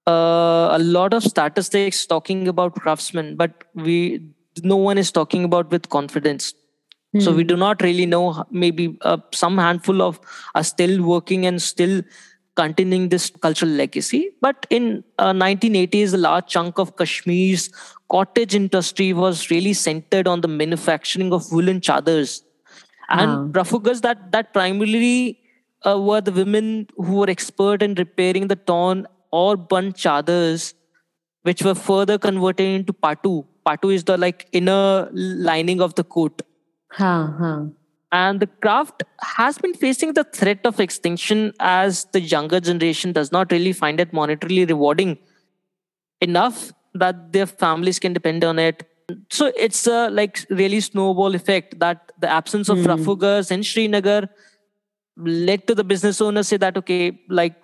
uh, 0.08 0.68
a 0.72 0.78
lot 0.80 1.14
of 1.14 1.24
statistics 1.24 2.06
talking 2.06 2.48
about 2.48 2.74
craftsmen 2.74 3.36
but 3.36 3.64
we 3.74 3.96
no 4.62 4.76
one 4.76 4.98
is 4.98 5.12
talking 5.12 5.44
about 5.44 5.70
with 5.70 5.88
confidence. 5.90 6.54
So 7.18 7.32
we 7.34 7.44
do 7.44 7.56
not 7.56 7.82
really 7.82 8.06
know 8.06 8.44
maybe 8.50 8.98
uh, 9.02 9.18
some 9.32 9.58
handful 9.58 10.02
of 10.02 10.20
are 10.54 10.64
still 10.64 11.02
working 11.02 11.46
and 11.46 11.60
still 11.60 12.02
continuing 12.56 13.08
this 13.08 13.30
cultural 13.30 13.70
legacy. 13.72 14.30
But 14.40 14.66
in 14.70 15.04
uh, 15.18 15.32
1980s 15.32 16.14
a 16.14 16.18
large 16.18 16.48
chunk 16.48 16.78
of 16.78 16.96
kashmir's 16.96 17.70
cottage 18.10 18.54
industry 18.54 19.12
was 19.12 19.50
really 19.50 19.74
centered 19.74 20.28
on 20.28 20.42
the 20.42 20.48
manufacturing 20.48 21.32
of 21.32 21.50
woolen 21.52 21.80
chadars. 21.80 22.42
And 23.10 23.40
Wow. 23.44 23.48
rafugars 23.52 24.02
that 24.02 24.32
that 24.32 24.52
primarily 24.52 25.40
uh, 25.86 26.00
were 26.00 26.20
the 26.20 26.32
women 26.32 26.88
who 26.96 27.16
were 27.16 27.30
expert 27.30 27.82
in 27.82 27.94
repairing 27.94 28.48
the 28.48 28.56
torn 28.56 29.06
or 29.30 29.56
burnt 29.56 29.96
chadars 29.96 30.74
which 31.42 31.62
were 31.62 31.74
further 31.74 32.18
converted 32.18 32.66
into 32.80 32.92
patu 32.92 33.32
patu 33.66 33.92
is 33.94 34.04
the 34.04 34.16
like 34.16 34.46
inner 34.52 35.08
lining 35.50 35.80
of 35.80 35.94
the 35.94 36.04
coat 36.04 36.42
Huh, 36.92 37.26
huh. 37.38 37.60
and 38.12 38.40
the 38.40 38.46
craft 38.46 39.02
has 39.22 39.58
been 39.58 39.74
facing 39.74 40.14
the 40.14 40.24
threat 40.24 40.64
of 40.64 40.80
extinction 40.80 41.52
as 41.60 42.06
the 42.12 42.20
younger 42.20 42.60
generation 42.60 43.12
does 43.12 43.30
not 43.30 43.52
really 43.52 43.72
find 43.72 44.00
it 44.00 44.12
monetarily 44.12 44.66
rewarding 44.68 45.18
enough 46.20 46.72
that 46.94 47.32
their 47.32 47.46
families 47.46 47.98
can 47.98 48.12
depend 48.12 48.44
on 48.44 48.58
it 48.58 48.84
so 49.30 49.52
it's 49.56 49.86
a 49.86 50.08
like 50.10 50.44
really 50.50 50.80
snowball 50.80 51.34
effect 51.34 51.78
that 51.80 52.12
the 52.20 52.28
absence 52.28 52.68
of 52.68 52.78
Hmm. 52.78 52.88
rafugars 52.92 53.50
in 53.50 53.62
srinagar 53.62 54.28
led 55.16 55.66
to 55.66 55.74
the 55.74 55.84
business 55.84 56.20
owners 56.20 56.48
say 56.48 56.56
that 56.56 56.76
okay 56.76 57.18
like 57.28 57.54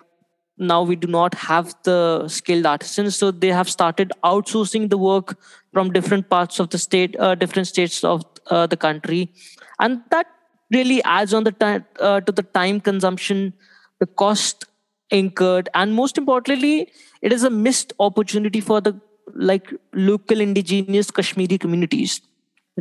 now 0.57 0.81
we 0.81 0.95
do 0.95 1.07
not 1.07 1.33
have 1.33 1.75
the 1.83 2.27
skilled 2.27 2.65
artisans 2.65 3.15
so 3.15 3.31
they 3.31 3.49
have 3.49 3.69
started 3.69 4.11
outsourcing 4.23 4.89
the 4.89 4.97
work 4.97 5.37
from 5.73 5.91
different 5.91 6.29
parts 6.29 6.59
of 6.59 6.69
the 6.69 6.77
state 6.77 7.15
uh, 7.19 7.35
different 7.35 7.67
states 7.67 8.03
of 8.03 8.23
uh, 8.49 8.65
the 8.67 8.77
country 8.77 9.31
and 9.79 10.01
that 10.11 10.27
really 10.71 11.03
adds 11.03 11.33
on 11.33 11.43
the 11.43 11.51
time 11.51 11.85
uh, 11.99 12.19
to 12.21 12.31
the 12.31 12.43
time 12.43 12.79
consumption 12.79 13.53
the 13.99 14.05
cost 14.05 14.65
incurred 15.11 15.69
and 15.73 15.93
most 15.93 16.17
importantly 16.17 16.91
it 17.21 17.33
is 17.33 17.43
a 17.43 17.49
missed 17.49 17.93
opportunity 17.99 18.61
for 18.61 18.79
the 18.81 18.99
like 19.33 19.73
local 19.93 20.39
indigenous 20.39 21.11
kashmiri 21.11 21.57
communities 21.57 22.21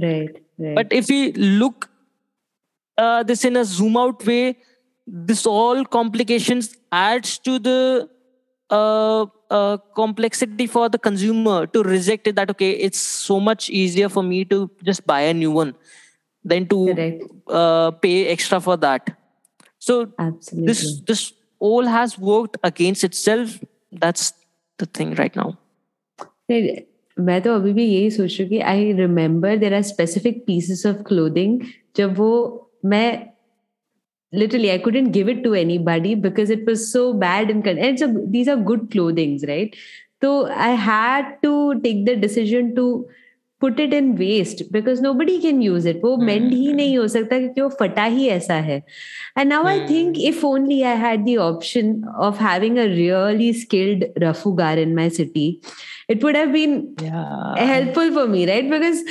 right, 0.00 0.42
right. 0.58 0.74
But 0.74 0.92
if 0.92 1.08
we 1.08 1.32
look 1.32 1.90
uh, 2.96 3.22
this 3.22 3.44
in 3.44 3.56
a 3.56 3.64
zoom 3.64 3.96
out 3.96 4.24
way, 4.24 4.56
this 5.07 5.45
all 5.45 5.83
complications 5.85 6.75
adds 6.91 7.37
to 7.39 7.59
the 7.59 8.09
uh, 8.69 9.25
uh, 9.49 9.77
complexity 9.95 10.67
for 10.67 10.89
the 10.89 10.97
consumer 10.97 11.65
to 11.67 11.83
reject 11.83 12.27
it 12.27 12.35
that 12.35 12.49
okay 12.49 12.71
it's 12.71 12.99
so 12.99 13.39
much 13.39 13.69
easier 13.69 14.09
for 14.09 14.23
me 14.23 14.45
to 14.45 14.69
just 14.83 15.05
buy 15.07 15.21
a 15.21 15.33
new 15.33 15.51
one 15.51 15.73
than 16.43 16.67
to 16.67 16.93
Correct. 16.93 17.23
uh, 17.47 17.91
pay 17.91 18.27
extra 18.27 18.59
for 18.59 18.77
that 18.77 19.17
so 19.79 20.13
Absolutely. 20.19 20.67
this 20.67 21.01
this 21.01 21.33
all 21.59 21.85
has 21.85 22.17
worked 22.17 22.57
against 22.63 23.03
itself 23.03 23.59
that's 23.91 24.33
the 24.77 24.85
thing 24.85 25.15
right 25.15 25.35
now 25.35 25.57
नहीं, 26.51 26.77
मैं 27.19 27.41
तो 27.41 27.55
अभी 27.55 27.73
भी 27.73 27.85
यही 27.85 28.11
सोच 28.11 28.29
रही 28.29 28.43
हूँ 28.43 28.49
कि 28.49 28.59
I 28.59 28.91
remember 28.93 29.57
there 29.57 29.73
are 29.73 29.81
specific 29.81 30.45
pieces 30.45 30.85
of 30.85 31.03
clothing 31.07 31.61
जब 31.95 32.17
वो 32.17 32.31
मैं 32.85 33.29
literally 34.33 34.71
i 34.71 34.77
couldn't 34.77 35.11
give 35.11 35.27
it 35.27 35.43
to 35.43 35.53
anybody 35.53 36.15
because 36.15 36.49
it 36.49 36.65
was 36.65 36.91
so 36.91 37.13
bad 37.13 37.49
and 37.49 37.63
con- 37.63 37.77
and 37.77 37.87
it's 37.87 38.01
a, 38.01 38.13
these 38.27 38.47
are 38.47 38.57
good 38.57 38.89
clothings 38.91 39.43
right 39.47 39.75
so 40.21 40.47
i 40.51 40.69
had 40.69 41.31
to 41.41 41.79
take 41.81 42.05
the 42.05 42.15
decision 42.15 42.75
to 42.75 43.07
put 43.59 43.79
it 43.79 43.93
in 43.93 44.15
waste 44.15 44.71
because 44.71 45.01
nobody 45.01 45.39
can 45.45 45.61
use 45.61 45.85
it 45.85 46.01
वो 46.03 46.15
mend 46.27 46.53
ही 46.53 46.73
नहीं 46.73 46.97
हो 46.97 47.07
सकता 47.15 47.39
क्योंकि 47.39 47.61
वो 47.61 47.69
फटा 47.79 48.03
ही 48.17 48.27
ऐसा 48.37 48.55
है 48.67 48.81
and 49.35 49.49
now 49.49 49.63
i 49.71 49.77
think 49.87 50.19
if 50.29 50.43
only 50.49 50.77
i 50.85 50.93
had 51.01 51.25
the 51.25 51.37
option 51.45 51.91
of 52.27 52.37
having 52.37 52.77
a 52.77 52.87
really 52.93 53.51
skilled 53.63 54.05
rafugar 54.25 54.77
in 54.85 54.95
my 55.01 55.09
city 55.09 55.47
it 56.07 56.23
would 56.23 56.35
have 56.35 56.53
been 56.53 56.95
yeah 57.01 57.65
helpful 57.65 58.11
for 58.13 58.27
me, 58.27 58.49
right? 58.49 58.69
Because 58.69 59.03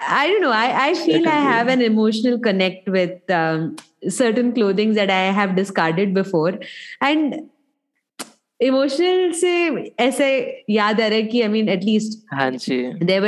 I 0.00 0.26
don't 0.28 0.42
know, 0.42 0.50
I, 0.50 0.88
I 0.88 0.94
feel 0.94 1.28
I 1.28 1.38
have 1.40 1.68
an 1.68 1.80
emotional 1.80 2.38
connect 2.38 2.88
with 2.88 3.30
um, 3.30 3.76
certain 4.08 4.52
clothing 4.52 4.94
that 4.94 5.10
I 5.10 5.32
have 5.32 5.56
discarded 5.56 6.14
before. 6.14 6.58
And 7.00 7.48
emotional 8.60 9.32
से 9.34 9.94
ऐसे 10.00 10.64
याद 10.70 11.00
आ 11.00 11.06
रहा 11.06 11.16
है 11.16 11.22
कि 11.22 11.42
I 11.42 11.48
mean, 11.48 11.68
at 11.68 11.84
least 11.84 12.18
हाँ 12.32 12.50
जी 12.50 13.06
there 13.06 13.22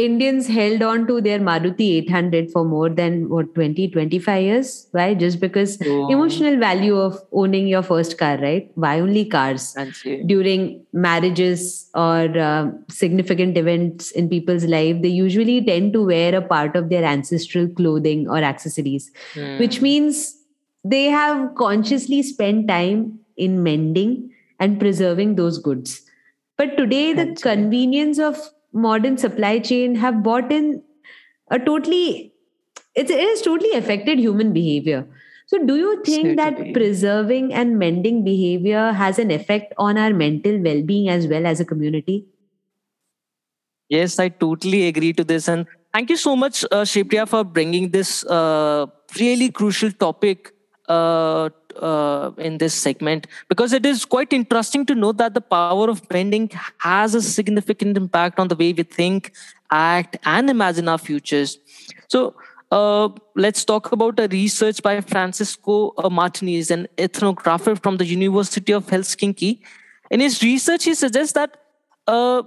Indians 0.00 0.46
held 0.46 0.82
on 0.82 1.06
to 1.08 1.20
their 1.20 1.40
Maruti 1.40 1.86
800 1.96 2.50
for 2.52 2.64
more 2.64 2.88
than 2.88 3.28
what 3.28 3.52
20 3.54 3.88
25 3.90 4.42
years? 4.42 4.88
Why? 4.92 5.06
Just 5.22 5.40
because 5.40 5.72
Oh. 5.84 6.08
emotional 6.12 6.56
value 6.58 6.96
of 7.04 7.16
owning 7.32 7.66
your 7.66 7.82
first 7.82 8.16
car 8.18 8.36
right? 8.38 8.70
Why 8.76 9.00
only 9.00 9.24
cars? 9.24 9.74
During 10.26 10.84
marriages 10.92 11.90
or 11.94 12.38
uh, 12.38 12.70
significant 12.90 13.56
events 13.56 14.10
in 14.12 14.28
people's 14.28 14.64
life 14.64 15.00
they 15.02 15.08
usually 15.08 15.64
tend 15.64 15.92
to 15.94 16.04
wear 16.12 16.34
a 16.34 16.42
part 16.42 16.76
of 16.76 16.90
their 16.90 17.04
ancestral 17.04 17.68
clothing 17.80 18.28
or 18.28 18.38
accessories 18.52 19.10
which 19.64 19.78
Hmm. 19.78 19.88
means 19.88 20.22
they 20.84 21.04
have 21.06 21.40
consciously 21.56 22.22
spent 22.22 22.68
time 22.68 23.18
in 23.36 23.62
mending 23.64 24.14
and 24.60 24.78
preserving 24.78 25.34
those 25.36 25.58
goods. 25.58 26.02
But 26.56 26.76
today 26.76 27.12
the 27.12 27.26
convenience 27.42 28.18
of 28.18 28.38
modern 28.72 29.16
supply 29.16 29.58
chain 29.58 29.94
have 29.94 30.22
bought 30.22 30.52
in 30.52 30.82
a 31.50 31.58
totally 31.58 32.32
it's, 32.94 33.10
it 33.10 33.20
has 33.20 33.42
totally 33.42 33.72
affected 33.72 34.18
human 34.18 34.52
behavior. 34.52 35.06
So 35.46 35.64
do 35.64 35.76
you 35.76 36.02
think 36.04 36.36
that 36.36 36.74
preserving 36.74 37.54
and 37.54 37.78
mending 37.78 38.22
behavior 38.22 38.92
has 38.92 39.18
an 39.18 39.30
effect 39.30 39.72
on 39.78 39.96
our 39.96 40.12
mental 40.12 40.58
well-being 40.58 41.08
as 41.08 41.26
well 41.26 41.46
as 41.46 41.60
a 41.60 41.64
community? 41.64 42.26
Yes, 43.88 44.18
I 44.18 44.28
totally 44.28 44.88
agree 44.88 45.14
to 45.14 45.24
this. 45.24 45.48
And 45.48 45.66
thank 45.94 46.10
you 46.10 46.16
so 46.16 46.36
much, 46.36 46.64
uh, 46.64 46.82
Shripriya, 46.82 47.26
for 47.26 47.44
bringing 47.44 47.90
this 47.90 48.24
uh, 48.26 48.86
really 49.18 49.50
crucial 49.50 49.90
topic 49.90 50.52
uh, 50.88 51.48
uh, 51.78 52.30
in 52.38 52.58
this 52.58 52.74
segment 52.74 53.26
because 53.48 53.72
it 53.72 53.86
is 53.86 54.04
quite 54.04 54.32
interesting 54.32 54.84
to 54.86 54.94
know 54.94 55.12
that 55.12 55.34
the 55.34 55.40
power 55.40 55.88
of 55.88 56.06
branding 56.08 56.50
has 56.78 57.14
a 57.14 57.22
significant 57.22 57.96
impact 57.96 58.38
on 58.38 58.48
the 58.48 58.56
way 58.56 58.72
we 58.72 58.82
think, 58.82 59.32
act, 59.70 60.16
and 60.24 60.50
imagine 60.50 60.88
our 60.88 60.98
futures. 60.98 61.58
So, 62.08 62.34
uh, 62.70 63.08
let's 63.34 63.64
talk 63.64 63.92
about 63.92 64.20
a 64.20 64.28
research 64.28 64.82
by 64.82 65.00
Francisco 65.00 65.94
uh, 65.96 66.10
Martinez, 66.10 66.70
an 66.70 66.86
ethnographer 66.98 67.82
from 67.82 67.96
the 67.96 68.04
University 68.04 68.72
of 68.72 68.86
Helsinki. 68.86 69.60
In 70.10 70.20
his 70.20 70.42
research, 70.42 70.84
he 70.84 70.94
suggests 70.94 71.32
that 71.32 71.56
uh, 72.06 72.42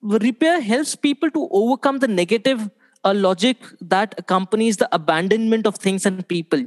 repair 0.00 0.60
helps 0.60 0.94
people 0.96 1.30
to 1.30 1.48
overcome 1.50 1.98
the 1.98 2.08
negative 2.08 2.70
uh, 3.04 3.12
logic 3.14 3.58
that 3.80 4.14
accompanies 4.18 4.76
the 4.76 4.88
abandonment 4.94 5.66
of 5.66 5.76
things 5.76 6.06
and 6.06 6.26
people. 6.26 6.64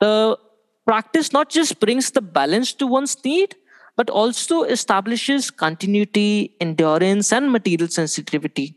The 0.00 0.38
practice 0.86 1.32
not 1.32 1.48
just 1.48 1.80
brings 1.80 2.10
the 2.10 2.20
balance 2.20 2.72
to 2.74 2.86
one's 2.86 3.22
need, 3.24 3.56
but 3.96 4.10
also 4.10 4.62
establishes 4.62 5.50
continuity, 5.50 6.54
endurance, 6.60 7.32
and 7.32 7.52
material 7.52 7.88
sensitivity. 7.88 8.74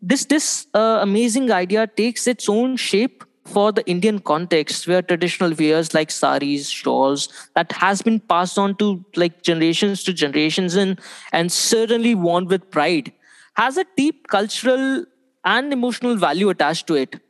This 0.00 0.24
this 0.26 0.66
uh, 0.74 0.98
amazing 1.02 1.50
idea 1.50 1.86
takes 1.86 2.26
its 2.26 2.48
own 2.48 2.76
shape 2.76 3.24
for 3.44 3.72
the 3.72 3.84
Indian 3.88 4.18
context, 4.18 4.86
where 4.86 5.00
traditional 5.00 5.54
wears 5.58 5.94
like 5.94 6.10
saris, 6.10 6.68
shawls, 6.68 7.28
that 7.54 7.72
has 7.72 8.02
been 8.02 8.20
passed 8.20 8.58
on 8.58 8.76
to 8.76 9.04
like 9.16 9.42
generations 9.42 10.04
to 10.04 10.12
generations, 10.12 10.74
and 10.74 11.00
and 11.32 11.50
certainly 11.50 12.14
worn 12.14 12.46
with 12.46 12.70
pride, 12.70 13.12
has 13.54 13.76
a 13.76 13.86
deep 13.96 14.28
cultural 14.28 15.04
and 15.44 15.72
emotional 15.72 16.16
value 16.16 16.48
attached 16.50 16.86
to 16.88 16.94
it. 16.94 17.20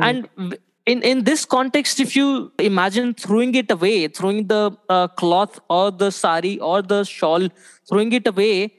And 0.00 0.28
w- 0.36 0.58
in 0.90 1.02
in 1.02 1.24
this 1.24 1.44
context, 1.44 2.00
if 2.04 2.16
you 2.16 2.26
imagine 2.58 3.14
throwing 3.22 3.54
it 3.60 3.70
away, 3.70 4.08
throwing 4.18 4.46
the 4.52 4.60
uh, 4.88 5.08
cloth 5.22 5.60
or 5.68 5.90
the 6.02 6.10
sari 6.10 6.58
or 6.58 6.82
the 6.82 7.04
shawl, 7.04 7.48
throwing 7.88 8.12
it 8.18 8.26
away, 8.26 8.72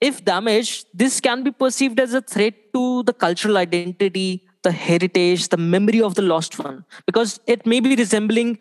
if 0.00 0.24
damaged, 0.24 0.86
this 1.02 1.20
can 1.20 1.42
be 1.42 1.50
perceived 1.50 2.00
as 2.00 2.14
a 2.14 2.20
threat 2.20 2.54
to 2.74 3.02
the 3.04 3.12
cultural 3.12 3.56
identity, 3.58 4.44
the 4.62 4.72
heritage, 4.72 5.48
the 5.48 5.56
memory 5.56 6.02
of 6.08 6.14
the 6.14 6.22
lost 6.22 6.58
one, 6.58 6.84
because 7.06 7.40
it 7.46 7.66
may 7.66 7.80
be 7.80 7.94
resembling 7.96 8.58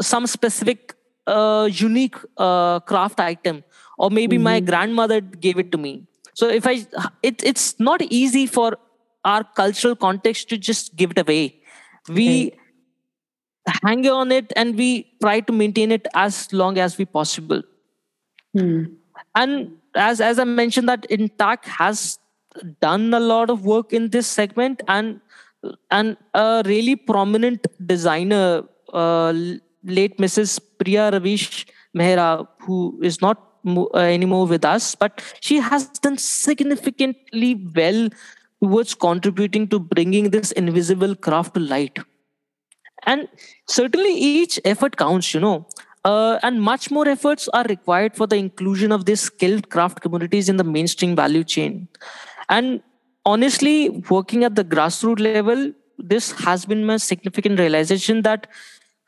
some 0.00 0.26
specific 0.26 0.94
uh, 1.26 1.68
unique 1.70 2.16
uh, 2.36 2.80
craft 2.80 3.20
item, 3.20 3.64
or 3.98 4.10
maybe 4.10 4.38
my 4.38 4.60
grandmother 4.60 5.20
gave 5.20 5.58
it 5.58 5.72
to 5.72 5.78
me. 5.78 6.06
So 6.34 6.48
if 6.48 6.66
I, 6.66 6.86
it, 7.22 7.42
it's 7.44 7.78
not 7.78 8.02
easy 8.02 8.46
for 8.46 8.76
our 9.24 9.44
cultural 9.44 9.94
context 9.94 10.48
to 10.50 10.56
just 10.56 10.96
give 10.96 11.10
it 11.12 11.18
away. 11.18 11.59
We 12.08 12.54
hang 13.82 14.06
on 14.08 14.32
it 14.32 14.52
and 14.56 14.76
we 14.76 15.06
try 15.20 15.40
to 15.40 15.52
maintain 15.52 15.92
it 15.92 16.06
as 16.14 16.52
long 16.52 16.78
as 16.78 16.98
we 16.98 17.04
possible 17.04 17.62
Hmm. 18.54 18.84
and 19.36 19.76
as 19.94 20.20
as 20.20 20.38
i 20.40 20.44
mentioned 20.44 20.88
that 20.88 21.06
INTACH 21.08 21.66
has 21.66 22.18
done 22.80 23.14
a 23.14 23.20
lot 23.20 23.48
of 23.48 23.64
work 23.64 23.92
in 23.92 24.08
this 24.10 24.26
segment 24.26 24.82
and 24.88 25.20
and 25.90 26.16
a 26.34 26.62
really 26.66 26.96
prominent 26.96 27.66
designer 27.86 28.64
uh, 28.92 29.32
late 29.84 30.18
mrs 30.18 30.58
priya 30.80 31.10
ravish 31.12 31.66
mehra 31.96 32.48
who 32.66 32.98
is 33.02 33.20
not 33.20 33.38
mo- 33.62 33.88
uh, 33.94 33.98
anymore 33.98 34.46
with 34.48 34.64
us 34.64 34.96
but 34.96 35.22
she 35.40 35.58
has 35.60 35.88
done 36.06 36.18
significantly 36.18 37.54
well 37.76 38.08
towards 38.62 38.94
contributing 38.94 39.68
to 39.68 39.78
bringing 39.78 40.30
this 40.30 40.52
invisible 40.52 41.14
craft 41.14 41.54
to 41.54 41.60
light. 41.60 41.98
And 43.06 43.28
certainly 43.66 44.12
each 44.14 44.60
effort 44.64 44.96
counts 44.96 45.32
you 45.32 45.40
know. 45.40 45.66
Uh, 46.04 46.38
and 46.42 46.62
much 46.62 46.90
more 46.90 47.06
efforts 47.06 47.48
are 47.48 47.64
required 47.64 48.16
for 48.16 48.26
the 48.26 48.36
inclusion 48.36 48.90
of 48.90 49.04
these 49.04 49.20
skilled 49.20 49.68
craft 49.68 50.00
communities 50.00 50.48
in 50.48 50.56
the 50.56 50.64
mainstream 50.64 51.14
value 51.14 51.44
chain. 51.44 51.88
And 52.48 52.82
honestly 53.26 53.90
working 54.08 54.44
at 54.44 54.54
the 54.54 54.64
grassroots 54.64 55.20
level 55.20 55.72
this 56.02 56.32
has 56.32 56.64
been 56.64 56.84
my 56.84 56.96
significant 56.96 57.58
realization 57.58 58.22
that 58.22 58.46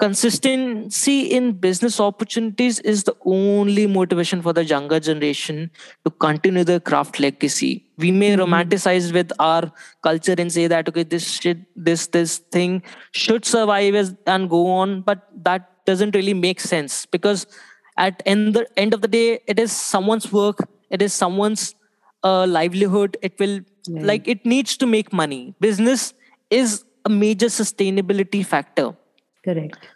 consistency 0.02 1.18
in 1.36 1.52
business 1.52 2.00
opportunities 2.00 2.78
is 2.92 3.04
the 3.04 3.14
only 3.24 3.86
motivation 3.86 4.42
for 4.42 4.52
the 4.52 4.64
younger 4.64 4.98
generation 4.98 5.70
to 6.04 6.10
continue 6.10 6.64
the 6.64 6.80
craft 6.80 7.20
legacy. 7.20 7.84
We 7.98 8.10
may 8.10 8.36
romanticize 8.36 9.12
with 9.12 9.32
our 9.38 9.70
culture 10.02 10.34
and 10.36 10.52
say 10.52 10.66
that 10.66 10.88
okay 10.88 11.04
this 11.04 11.28
shit 11.40 11.60
this 11.76 12.06
this 12.08 12.38
thing 12.56 12.82
should 13.12 13.44
survive 13.44 13.94
as, 13.94 14.14
and 14.26 14.50
go 14.50 14.66
on 14.78 15.02
but 15.02 15.28
that 15.44 15.68
doesn't 15.86 16.16
really 16.16 16.34
make 16.34 16.60
sense 16.60 17.06
because 17.06 17.46
at 17.96 18.22
end 18.26 18.54
the 18.54 18.66
end 18.76 18.94
of 18.94 19.02
the 19.02 19.08
day 19.08 19.40
it 19.46 19.58
is 19.66 19.70
someone's 19.70 20.32
work 20.32 20.66
it 20.90 21.00
is 21.00 21.12
someone's 21.12 21.74
uh, 22.24 22.46
livelihood. 22.46 23.16
It 23.22 23.38
will 23.38 23.60
like 23.88 24.28
it 24.28 24.44
needs 24.46 24.76
to 24.78 24.86
make 24.86 25.12
money. 25.12 25.54
Business 25.60 26.14
is 26.50 26.84
a 27.04 27.08
major 27.08 27.46
sustainability 27.46 28.44
factor 28.46 28.96
correct. 29.44 29.88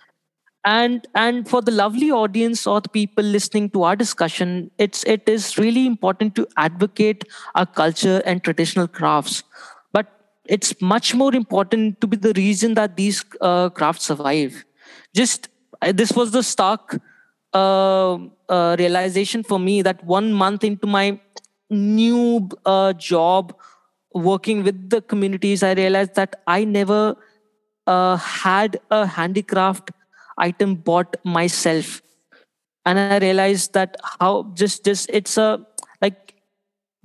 And 0.64 1.06
and 1.14 1.48
for 1.48 1.62
the 1.62 1.70
lovely 1.70 2.10
audience 2.10 2.66
or 2.66 2.80
the 2.80 2.88
people 2.88 3.22
listening 3.22 3.70
to 3.70 3.84
our 3.84 3.94
discussion 3.94 4.70
it's 4.78 5.04
it 5.04 5.28
is 5.28 5.58
really 5.58 5.86
important 5.86 6.34
to 6.34 6.46
advocate 6.56 7.22
our 7.54 7.66
culture 7.66 8.20
and 8.26 8.42
traditional 8.42 8.88
crafts. 8.88 9.44
But 9.92 10.08
it's 10.46 10.80
much 10.80 11.14
more 11.14 11.34
important 11.34 12.00
to 12.00 12.08
be 12.08 12.16
the 12.16 12.32
reason 12.36 12.74
that 12.74 12.96
these 12.96 13.24
uh, 13.40 13.68
crafts 13.70 14.06
survive. 14.06 14.64
Just 15.14 15.48
uh, 15.82 15.92
this 15.92 16.12
was 16.12 16.32
the 16.32 16.42
stark 16.42 17.00
uh, 17.54 18.18
uh, 18.48 18.76
realization 18.78 19.44
for 19.44 19.60
me 19.60 19.82
that 19.82 20.02
one 20.04 20.32
month 20.32 20.64
into 20.64 20.88
my 20.88 21.20
new 21.70 22.48
uh, 22.64 22.92
job 22.94 23.54
working 24.14 24.62
with 24.64 24.88
the 24.88 25.00
communities 25.02 25.62
i 25.62 25.72
realized 25.74 26.14
that 26.14 26.36
i 26.46 26.64
never 26.64 27.16
uh, 27.86 28.16
had 28.16 28.78
a 28.90 29.06
handicraft 29.06 29.90
item 30.38 30.74
bought 30.74 31.16
myself. 31.24 32.02
And 32.84 33.00
i 33.00 33.18
realized 33.18 33.72
that 33.74 33.96
how 34.20 34.52
just 34.54 34.84
just 34.84 35.10
it's 35.12 35.36
a 35.36 35.66
like 36.00 36.34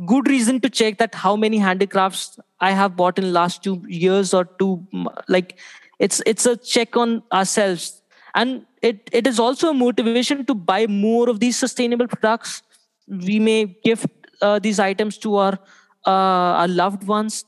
good 0.05 0.27
reason 0.27 0.59
to 0.61 0.69
check 0.69 0.99
that 0.99 1.15
how 1.15 1.35
many 1.35 1.57
handicrafts 1.57 2.39
i 2.59 2.69
have 2.71 2.95
bought 2.95 3.17
in 3.17 3.33
last 3.33 3.63
two 3.63 3.83
years 3.87 4.31
or 4.31 4.43
two 4.59 4.85
like 5.27 5.57
it's 6.01 6.21
it's 6.25 6.45
a 6.47 6.57
check 6.57 6.97
on 6.97 7.21
ourselves. 7.31 8.01
And 8.33 8.65
it, 8.81 9.09
it 9.11 9.27
is 9.27 9.39
also 9.39 9.69
a 9.69 9.73
motivation 9.73 10.45
to 10.45 10.55
buy 10.55 10.87
more 10.87 11.29
of 11.29 11.39
these 11.39 11.57
sustainable 11.57 12.07
products. 12.07 12.63
We 13.07 13.39
may 13.39 13.75
gift 13.83 14.07
uh, 14.41 14.57
these 14.59 14.79
items 14.79 15.17
to 15.19 15.35
our 15.35 15.59
uh, 16.07 16.61
our 16.61 16.67
loved 16.67 17.03
ones 17.03 17.45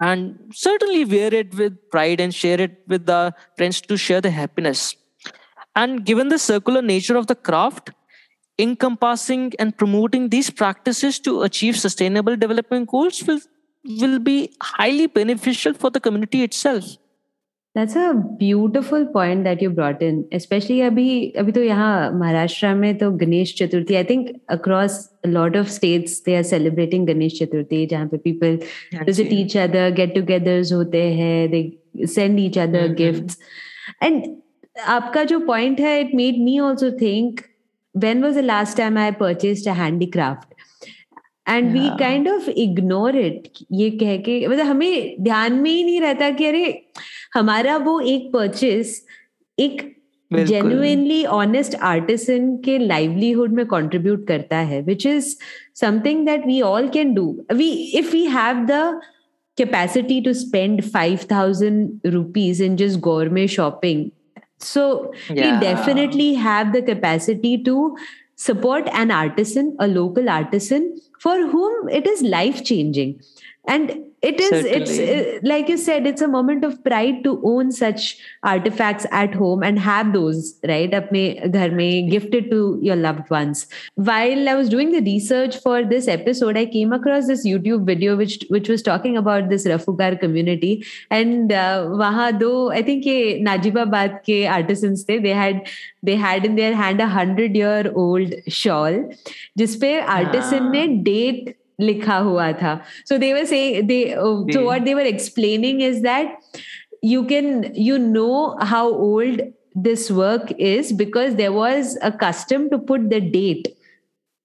and 0.00 0.38
certainly 0.52 1.04
wear 1.04 1.32
it 1.32 1.54
with 1.54 1.90
pride 1.90 2.20
and 2.20 2.34
share 2.34 2.60
it 2.60 2.82
with 2.86 3.06
the 3.06 3.34
friends 3.56 3.80
to 3.80 3.96
share 3.96 4.20
the 4.20 4.30
happiness. 4.30 4.94
And 5.74 6.04
given 6.04 6.28
the 6.28 6.38
circular 6.38 6.82
nature 6.82 7.16
of 7.16 7.26
the 7.26 7.34
craft 7.34 7.90
encompassing 8.58 9.52
and 9.58 9.76
promoting 9.76 10.30
these 10.30 10.50
practices 10.50 11.18
to 11.20 11.42
achieve 11.42 11.76
sustainable 11.76 12.36
development 12.36 12.88
goals 12.88 13.22
will 13.26 13.40
will 13.84 14.18
be 14.18 14.52
highly 14.60 15.06
beneficial 15.06 15.72
for 15.72 15.90
the 15.90 16.00
community 16.00 16.42
itself 16.42 16.96
that's 17.75 17.95
a 17.95 18.13
beautiful 18.37 19.05
point 19.05 19.45
that 19.45 19.61
you 19.61 19.69
brought 19.69 20.01
in, 20.01 20.27
especially 20.33 20.79
abhi, 20.79 21.33
abhi 21.35 21.53
to 21.53 21.61
yahan 21.65 22.15
Maharashtra 22.15 22.77
mein 22.77 22.99
to 22.99 23.11
Ganesh 23.11 23.55
Chaturthi. 23.55 23.97
I 23.97 24.03
think 24.03 24.41
across 24.49 25.07
a 25.23 25.29
lot 25.29 25.55
of 25.55 25.71
states 25.71 26.19
they 26.21 26.35
are 26.35 26.43
celebrating 26.43 27.05
Ganesh 27.05 27.39
Chaturthi, 27.39 27.89
jahan 27.89 28.09
pe 28.09 28.17
people 28.17 28.57
visit 29.05 29.31
each 29.31 29.55
other, 29.55 29.89
get-togethers 29.89 30.71
hote 30.71 30.93
hai, 30.93 31.47
they 31.47 31.77
send 32.05 32.39
each 32.41 32.57
other 32.57 32.89
mm-hmm. 32.89 32.95
gifts. 32.95 33.37
And 34.01 34.41
आपका 34.87 35.23
जो 35.27 35.45
point 35.45 35.79
है, 35.79 36.09
it 36.09 36.13
made 36.13 36.39
me 36.39 36.59
also 36.59 36.91
think, 36.91 37.49
when 37.93 38.21
was 38.21 38.35
the 38.35 38.41
last 38.41 38.75
time 38.75 38.97
I 38.97 39.11
purchased 39.11 39.65
a 39.65 39.73
handicraft? 39.73 40.47
And 41.49 41.71
we 41.73 41.89
kind 41.99 42.29
of 42.29 42.49
ignore 42.49 43.15
it 43.17 43.47
ये 43.71 43.89
कह 43.91 44.17
के 44.25 44.47
मतलब 44.47 44.65
हमें 44.65 45.23
ध्यान 45.23 45.53
में 45.53 45.71
ही 45.71 45.83
नहीं 45.83 46.01
रहता 46.01 46.29
कि 46.31 46.45
अरे 46.45 46.65
हमारा 47.33 47.77
वो 47.77 47.99
एक 47.99 48.31
परचेस 48.33 49.05
एक 49.59 49.81
जेन्युइनली 50.33 51.23
ऑनेस्ट 51.25 51.75
आर्टिसन 51.75 52.55
के 52.65 52.77
लाइवलीहुड 52.77 53.53
में 53.53 53.65
कंट्रीब्यूट 53.67 54.27
करता 54.27 54.57
है 54.71 54.81
which 54.81 55.05
is 55.05 55.37
something 55.81 56.25
that 56.25 56.45
we 56.47 56.61
all 56.61 56.87
can 56.89 57.13
do 57.13 57.25
we 57.53 57.69
if 57.99 58.11
we 58.11 58.25
have 58.25 58.65
the 58.69 58.99
capacity 59.59 60.21
to 60.21 60.33
spend 60.33 60.83
5000 60.83 62.01
rupees 62.05 62.61
in 62.61 62.77
just 62.77 63.01
gourmet 63.01 63.47
shopping 63.47 64.11
so 64.59 65.13
yeah. 65.29 65.59
we 65.59 65.65
definitely 65.65 66.33
have 66.35 66.71
the 66.73 66.81
capacity 66.81 67.57
to 67.63 67.97
support 68.35 68.87
an 68.93 69.11
artisan 69.11 69.75
a 69.79 69.87
local 69.87 70.29
artisan 70.29 70.87
for 71.19 71.35
whom 71.47 71.89
it 71.89 72.07
is 72.07 72.21
life 72.21 72.63
changing 72.63 73.19
and 73.67 73.91
it 74.25 74.39
is 74.39 74.49
Certainly. 74.49 74.69
it's 74.71 74.99
uh, 74.99 75.39
like 75.43 75.69
you 75.69 75.77
said 75.77 76.05
it's 76.05 76.21
a 76.21 76.27
moment 76.27 76.63
of 76.63 76.83
pride 76.83 77.23
to 77.23 77.41
own 77.43 77.71
such 77.71 78.17
artifacts 78.43 79.05
at 79.11 79.33
home 79.33 79.63
and 79.63 79.79
have 79.79 80.13
those 80.13 80.59
right 80.71 80.91
apne 80.99 81.23
ghar 81.55 81.69
mein 81.79 82.09
gifted 82.09 82.49
to 82.51 82.79
your 82.81 82.95
loved 82.95 83.29
ones 83.35 83.65
while 83.95 84.49
i 84.49 84.55
was 84.61 84.69
doing 84.69 84.91
the 84.91 85.01
research 85.07 85.57
for 85.67 85.83
this 85.93 86.07
episode 86.07 86.57
i 86.57 86.65
came 86.65 86.93
across 86.99 87.27
this 87.27 87.45
youtube 87.51 87.85
video 87.85 88.15
which 88.15 88.37
which 88.49 88.69
was 88.69 88.81
talking 88.89 89.17
about 89.17 89.49
this 89.49 89.65
rafugar 89.73 90.11
community 90.25 90.71
and 91.09 91.51
uh, 91.51 91.87
wahan 92.03 92.39
do 92.45 92.51
i 92.71 92.81
think 92.81 93.05
ye 93.13 93.17
najibabad 93.49 94.19
ke 94.29 94.39
artisans 94.59 95.05
the 95.05 95.19
they 95.27 95.37
had 95.43 95.65
they 96.03 96.15
had 96.15 96.45
in 96.45 96.55
their 96.55 96.75
hand 96.75 97.01
a 97.01 97.09
100 97.09 97.55
year 97.63 97.91
old 97.95 98.37
shawl 98.61 99.01
जिसपे 99.57 99.99
artisan 100.17 100.71
ने 100.71 100.87
date 101.07 101.55
लिखा 101.80 102.16
हुआ 102.16 102.50
था। 102.52 102.80
So 103.08 103.18
they 103.18 103.32
were 103.32 103.44
say 103.44 103.82
they 103.82 104.04
so 104.16 104.60
what 104.64 104.82
they 104.82 104.94
were 104.94 105.06
explaining 105.06 105.82
is 105.82 106.02
that 106.02 106.38
you 107.02 107.24
can 107.24 107.74
you 107.86 107.96
know 107.98 108.56
how 108.68 108.84
old 108.92 109.40
this 109.86 110.10
work 110.10 110.52
is 110.58 110.92
because 110.92 111.34
there 111.34 111.52
was 111.52 111.96
a 112.02 112.10
custom 112.10 112.70
to 112.70 112.78
put 112.78 113.10
the 113.10 113.20
date 113.20 113.68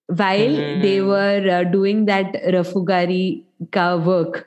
while 0.10 0.58
mm. 0.64 0.82
they 0.82 1.02
were 1.02 1.50
uh, 1.50 1.64
doing 1.64 2.06
that 2.06 2.36
rafugari 2.58 3.24
का 3.74 3.94
work 4.06 4.38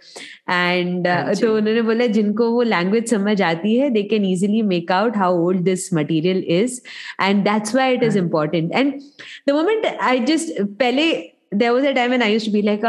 and 0.50 1.06
तो 1.40 1.54
उन्होंने 1.56 1.82
बोला 1.82 2.06
जिनको 2.14 2.48
वो 2.50 2.62
language 2.62 3.10
समझ 3.10 3.40
आती 3.42 3.74
है 3.76 3.90
they 3.90 4.02
can 4.02 4.24
easily 4.24 4.62
make 4.70 4.90
out 4.92 5.16
how 5.16 5.38
old 5.44 5.60
this 5.64 5.92
material 5.94 6.42
is 6.56 6.80
and 7.22 7.44
that's 7.44 7.74
why 7.74 7.94
it 7.94 8.02
is 8.02 8.18
important 8.18 8.72
and 8.72 8.92
the 9.48 9.52
moment 9.52 9.86
I 9.86 10.20
just 10.30 10.60
पहले 10.62 11.12
देर 11.53 11.71
was 11.71 11.85
a 11.85 11.91
time 11.91 12.13
and 12.13 12.23
I 12.23 12.33
use 12.33 12.45
to 12.45 12.51
be 12.51 12.61
like 12.61 12.85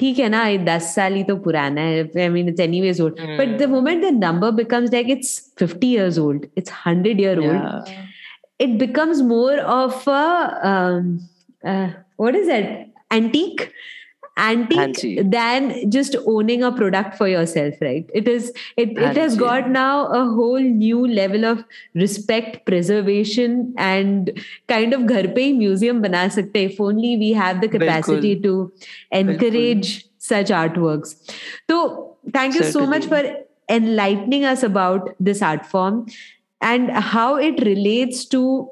ठीक 0.00 0.18
है 0.18 0.28
ना 0.28 0.44
दस 0.64 0.94
साल 0.94 1.14
ही 1.14 1.22
तो 1.24 1.36
पुराना 1.42 1.80
है 1.80 2.02
I 2.20 2.28
mean 2.28 2.48
it's 2.48 2.60
anyways 2.60 3.00
old 3.00 3.20
but 3.38 3.58
the 3.58 3.68
moment 3.70 4.04
the 4.04 4.12
number 4.14 4.50
becomes 4.62 4.92
like 4.92 5.10
it's 5.10 5.38
fifty 5.58 5.92
years 5.92 6.18
old 6.18 6.46
it's 6.58 6.72
hundred 6.86 7.20
year 7.20 7.38
old 7.40 7.92
it 8.60 8.78
becomes 8.78 9.20
more 9.20 9.58
of 9.58 10.06
a 10.06 10.58
um, 10.62 11.20
uh, 11.64 11.90
what 12.16 12.34
is 12.34 12.48
it 12.48 12.88
antique 13.10 13.72
Antique 14.45 15.29
than 15.31 15.91
just 15.91 16.15
owning 16.25 16.63
a 16.63 16.71
product 16.71 17.17
for 17.17 17.27
yourself 17.27 17.75
right? 17.81 18.09
It 18.13 18.27
is 18.27 18.51
it, 18.77 18.97
it 18.97 19.17
has 19.17 19.35
got 19.35 19.69
now 19.69 20.07
a 20.07 20.23
whole 20.25 20.59
new 20.59 21.07
level 21.07 21.45
of 21.45 21.63
respect 21.93 22.65
preservation 22.65 23.73
and 23.77 24.31
kind 24.67 24.93
of 24.93 25.05
ghar 25.05 25.23
pe 25.39 25.51
museum 25.51 26.01
bana 26.01 26.23
sakte 26.37 26.63
if 26.69 26.79
only 26.89 27.17
we 27.17 27.33
have 27.33 27.61
the 27.61 27.71
capacity 27.77 28.39
to 28.47 28.71
encourage 29.11 29.93
such 30.17 30.47
artworks. 30.47 31.15
So 31.69 32.17
thank 32.33 32.55
you 32.55 32.63
Certainly. 32.63 32.85
so 32.85 32.89
much 32.89 33.05
for 33.05 33.23
enlightening 33.69 34.45
us 34.45 34.63
about 34.63 35.15
this 35.19 35.41
art 35.41 35.65
form 35.65 36.05
and 36.61 36.91
how 36.91 37.35
it 37.35 37.63
relates 37.65 38.25
to 38.25 38.69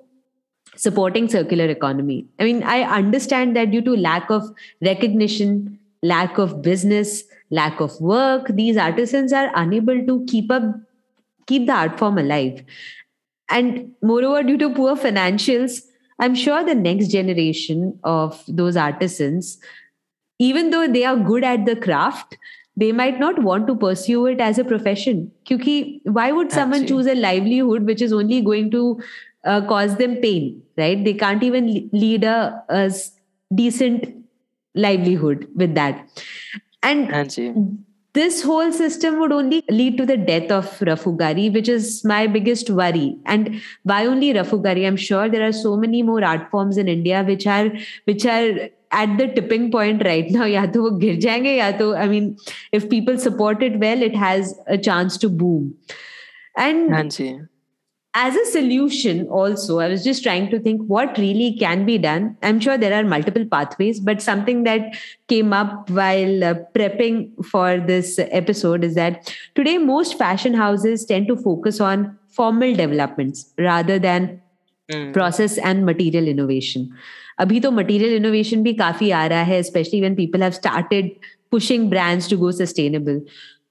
supporting 0.78 1.28
circular 1.28 1.66
economy. 1.66 2.26
I 2.40 2.44
mean 2.44 2.64
i 2.64 2.82
understand 2.98 3.56
that 3.56 3.72
due 3.72 3.82
to 3.82 3.96
lack 3.96 4.30
of 4.30 4.44
recognition 4.82 5.80
lack 6.04 6.38
of 6.38 6.62
business 6.62 7.24
lack 7.50 7.80
of 7.80 8.00
work 8.00 8.48
these 8.60 8.78
artisans 8.78 9.34
are 9.34 9.50
unable 9.56 10.06
to 10.06 10.26
keep 10.26 10.52
up 10.52 10.64
keep 11.48 11.66
the 11.66 11.74
art 11.74 11.98
form 11.98 12.18
alive. 12.18 12.64
And 13.50 13.94
moreover 14.02 14.44
due 14.44 14.58
to 14.58 14.70
poor 14.70 14.96
financials 14.96 15.82
i'm 16.20 16.36
sure 16.36 16.64
the 16.64 16.76
next 16.76 17.08
generation 17.08 18.00
of 18.04 18.44
those 18.48 18.76
artisans 18.76 19.58
even 20.40 20.70
though 20.70 20.88
they 20.88 21.04
are 21.06 21.18
good 21.18 21.44
at 21.44 21.66
the 21.66 21.76
craft 21.76 22.38
they 22.78 22.92
might 22.92 23.20
not 23.20 23.42
want 23.42 23.66
to 23.68 23.76
pursue 23.76 24.28
it 24.28 24.40
as 24.40 24.60
a 24.60 24.64
profession. 24.64 25.32
Kyuki, 25.46 26.00
why 26.04 26.32
would 26.32 26.52
someone 26.52 26.86
choose 26.86 27.08
a 27.08 27.16
livelihood 27.16 27.88
which 27.88 28.04
is 28.04 28.14
only 28.14 28.40
going 28.40 28.70
to 28.70 29.02
uh, 29.52 29.62
cause 29.74 29.96
them 29.98 30.16
pain 30.28 30.62
right 30.78 31.04
they 31.04 31.14
can't 31.14 31.44
even 31.44 31.90
lead 31.92 32.24
a, 32.24 32.64
a 32.70 32.92
decent 33.62 34.08
livelihood 34.76 35.48
with 35.56 35.74
that 35.76 36.08
and 36.84 37.12
this 38.18 38.42
whole 38.42 38.72
system 38.72 39.20
would 39.20 39.32
only 39.32 39.64
lead 39.70 39.98
to 39.98 40.06
the 40.06 40.18
death 40.18 40.50
of 40.52 40.66
Rafugari, 40.80 41.54
which 41.54 41.70
is 41.70 42.04
my 42.04 42.26
biggest 42.26 42.70
worry. 42.72 43.16
And 43.26 43.62
why 43.84 44.08
only 44.08 44.34
Rafugari? 44.34 44.88
I'm 44.88 44.98
sure 44.98 45.30
there 45.30 45.48
are 45.48 45.52
so 45.52 45.78
many 45.78 46.02
more 46.02 46.24
art 46.24 46.50
forms 46.50 46.78
in 46.78 46.88
India 46.88 47.24
which 47.24 47.46
are 47.46 47.70
which 48.06 48.26
are 48.26 48.70
at 48.92 49.18
the 49.18 49.28
tipping 49.28 49.70
point 49.72 50.04
right 50.06 50.32
now. 50.32 50.46
Ya 50.46 50.66
to 50.66 50.82
wo 50.82 50.92
gir 51.04 51.16
jayenge, 51.28 51.58
ya 51.58 51.72
to, 51.78 51.96
I 51.96 52.08
mean, 52.08 52.38
if 52.72 52.90
people 52.90 53.20
support 53.20 53.62
it 53.62 53.80
well, 53.80 54.02
it 54.02 54.16
has 54.16 54.56
a 54.68 54.78
chance 54.90 55.18
to 55.18 55.30
boom. 55.30 55.76
And 56.56 56.92
as 58.17 58.37
a 58.37 58.45
solution 58.47 59.27
also 59.29 59.79
i 59.79 59.89
was 59.89 60.05
just 60.05 60.23
trying 60.23 60.51
to 60.51 60.59
think 60.61 60.83
what 60.87 61.17
really 61.17 61.57
can 61.59 61.87
be 61.87 61.97
done 61.97 62.37
i'm 62.43 62.61
sure 62.61 62.77
there 62.77 62.93
are 62.93 63.05
multiple 63.05 63.47
pathways 63.55 64.01
but 64.01 64.21
something 64.21 64.65
that 64.65 64.99
came 65.29 65.53
up 65.53 65.89
while 65.91 66.45
uh, 66.45 66.55
prepping 66.75 67.33
for 67.47 67.79
this 67.81 68.19
episode 68.19 68.85
is 68.85 68.95
that 68.95 69.35
today 69.55 69.79
most 69.79 70.19
fashion 70.19 70.53
houses 70.53 71.07
tend 71.07 71.27
to 71.27 71.37
focus 71.37 71.81
on 71.81 72.19
formal 72.29 72.75
developments 72.75 73.53
rather 73.59 73.99
than 73.99 74.39
Mm. 74.93 75.13
process 75.13 75.59
and 75.59 75.87
material 75.87 76.27
innovation. 76.29 76.89
अभी 77.41 77.61
तो 77.61 77.71
material 77.71 78.15
innovation 78.17 78.63
भी 78.63 78.73
काफी 78.75 79.11
आ 79.11 79.27
रहा 79.27 79.43
है, 79.43 79.61
especially 79.61 80.01
when 80.03 80.17
people 80.17 80.41
have 80.41 80.55
started 80.57 81.11
pushing 81.51 81.89
brands 81.89 82.27
to 82.29 82.37
go 82.37 82.51
sustainable. 82.51 83.21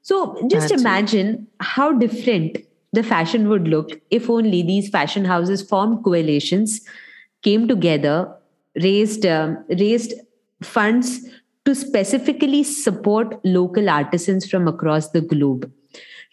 So 0.02 0.38
just 0.50 0.70
That's 0.70 0.72
it. 0.72 0.80
imagine 0.80 1.48
how 1.60 1.92
different 1.92 2.58
the 2.97 3.03
fashion 3.13 3.49
would 3.53 3.69
look 3.69 3.95
if 4.19 4.29
only 4.35 4.63
these 4.73 4.89
fashion 4.97 5.25
houses 5.31 5.63
formed 5.73 6.03
coalitions, 6.05 6.81
came 7.49 7.67
together, 7.73 8.17
raised 8.85 9.27
um, 9.33 9.57
raised 9.81 10.15
funds 10.75 11.11
to 11.67 11.75
specifically 11.75 12.63
support 12.71 13.35
local 13.45 13.91
artisans 13.97 14.49
from 14.51 14.69
across 14.69 15.11
the 15.17 15.21
globe. 15.35 15.71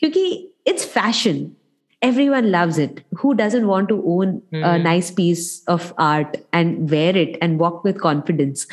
Because 0.02 0.28
it's 0.65 0.86
fashion. 0.86 1.56
Everyone 2.02 2.52
loves 2.52 2.78
it. 2.84 3.02
Who 3.19 3.34
doesn't 3.34 3.67
want 3.67 3.89
to 3.89 3.97
own 4.13 4.32
a 4.52 4.56
Mhm. 4.56 4.84
nice 4.86 5.10
piece 5.19 5.45
of 5.76 5.93
art 6.06 6.38
and 6.62 6.89
wear 6.93 7.15
it 7.26 7.38
and 7.41 7.60
walk 7.65 7.84
with 7.89 8.02
confidence? 8.02 8.65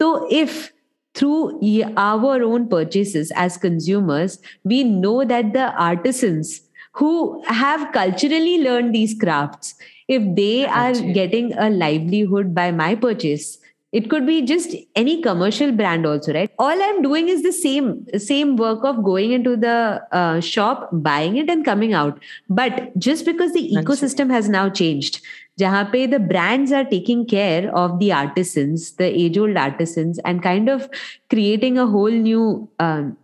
So, 0.00 0.10
if 0.40 0.72
through 1.20 1.60
our 2.02 2.42
own 2.42 2.66
purchases 2.68 3.30
as 3.44 3.56
consumers, 3.64 4.38
we 4.64 4.82
know 4.82 5.24
that 5.32 5.52
the 5.56 5.66
artisans 5.86 6.52
who 6.92 7.42
have 7.46 7.92
culturally 7.92 8.62
learned 8.62 8.94
these 8.94 9.14
crafts, 9.18 9.74
if 10.08 10.22
they 10.36 10.66
are 10.66 10.92
getting 10.92 11.52
a 11.54 11.70
livelihood 11.70 12.54
by 12.54 12.70
my 12.70 12.94
purchase, 12.94 13.58
it 13.92 14.08
could 14.08 14.26
be 14.26 14.40
just 14.40 14.74
any 14.96 15.20
commercial 15.20 15.70
brand 15.70 16.06
also 16.06 16.32
right? 16.32 16.50
All 16.58 16.82
i'm 16.82 17.02
doing 17.02 17.28
is 17.28 17.42
the 17.42 17.52
same 17.52 18.06
same 18.16 18.56
work 18.56 18.84
of 18.84 19.04
going 19.04 19.32
into 19.32 19.54
the 19.56 20.02
uh, 20.12 20.40
shop 20.40 20.88
buying 20.92 21.36
it 21.36 21.50
and 21.50 21.64
coming 21.64 21.92
out. 21.92 22.18
But 22.48 22.98
just 22.98 23.26
because 23.26 23.52
the 23.52 23.70
That's 23.74 23.86
ecosystem 23.86 24.30
has 24.30 24.48
now 24.48 24.68
changed 24.70 25.20
jahan 25.58 25.90
pe 25.92 26.06
the 26.06 26.18
brands 26.18 26.72
are 26.72 26.84
taking 26.84 27.26
care 27.26 27.74
of 27.76 27.98
the 27.98 28.10
artisans 28.18 28.92
the 29.00 29.08
age 29.22 29.36
old 29.36 29.56
artisans 29.56 30.18
and 30.24 30.42
kind 30.42 30.68
of 30.68 30.88
creating 31.28 31.78
a 31.78 31.86
whole 31.86 32.10
new 32.10 32.68
um, 32.78 33.16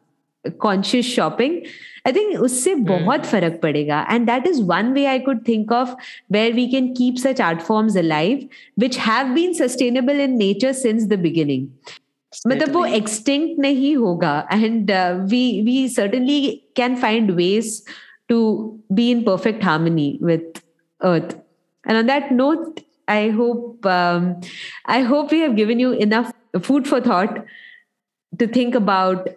conscious 0.60 1.06
shopping 1.06 1.66
i 2.06 2.12
think 2.12 2.38
usse 2.46 2.72
bahut 2.88 3.28
farak 3.34 3.60
padega 3.66 4.00
and 4.16 4.28
that 4.28 4.48
is 4.52 4.62
one 4.72 4.94
way 4.94 5.08
i 5.08 5.18
could 5.28 5.44
think 5.46 5.72
of 5.72 5.94
where 6.28 6.52
we 6.52 6.70
can 6.72 6.94
keep 6.94 7.20
such 7.26 7.40
art 7.50 7.62
forms 7.62 7.96
alive 7.96 8.42
which 8.76 8.98
have 9.10 9.34
been 9.36 9.54
sustainable 9.54 10.24
in 10.28 10.38
nature 10.38 10.74
since 10.86 11.08
the 11.14 11.22
beginning 11.28 11.70
मतलब 12.48 12.72
वो 12.74 12.82
Certainly. 12.82 13.00
extinct 13.00 13.60
नहीं 13.60 13.96
होगा 13.98 14.34
and 14.52 14.92
uh, 14.92 15.26
we 15.34 15.42
we 15.68 15.88
certainly 15.88 16.64
can 16.76 16.96
find 16.96 17.36
ways 17.38 17.84
to 18.30 18.40
be 18.94 19.12
in 19.12 19.24
perfect 19.24 19.64
harmony 19.64 20.18
with 20.22 20.62
earth 21.04 21.36
and 21.86 21.98
on 21.98 22.08
that 22.08 22.32
note 22.32 22.82
i 23.08 23.30
hope 23.30 23.86
um, 23.86 24.42
i 24.86 25.02
hope 25.12 25.32
we 25.32 25.40
have 25.40 25.56
given 25.56 25.80
you 25.80 25.92
enough 26.08 26.34
food 26.62 26.88
for 26.88 27.00
thought 27.02 27.46
to 28.40 28.48
think 28.48 28.76
about 28.76 29.30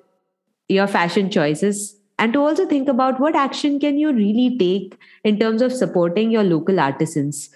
your 0.72 0.88
fashion 0.88 1.30
choices 1.30 1.98
and 2.18 2.34
to 2.34 2.40
also 2.40 2.66
think 2.66 2.88
about 2.88 3.20
what 3.20 3.36
action 3.36 3.80
can 3.80 3.98
you 3.98 4.14
really 4.14 4.58
take 4.58 4.98
in 5.24 5.40
terms 5.40 5.62
of 5.62 5.74
supporting 5.74 6.32
your 6.32 6.44
local 6.44 6.80
artisans 6.80 7.50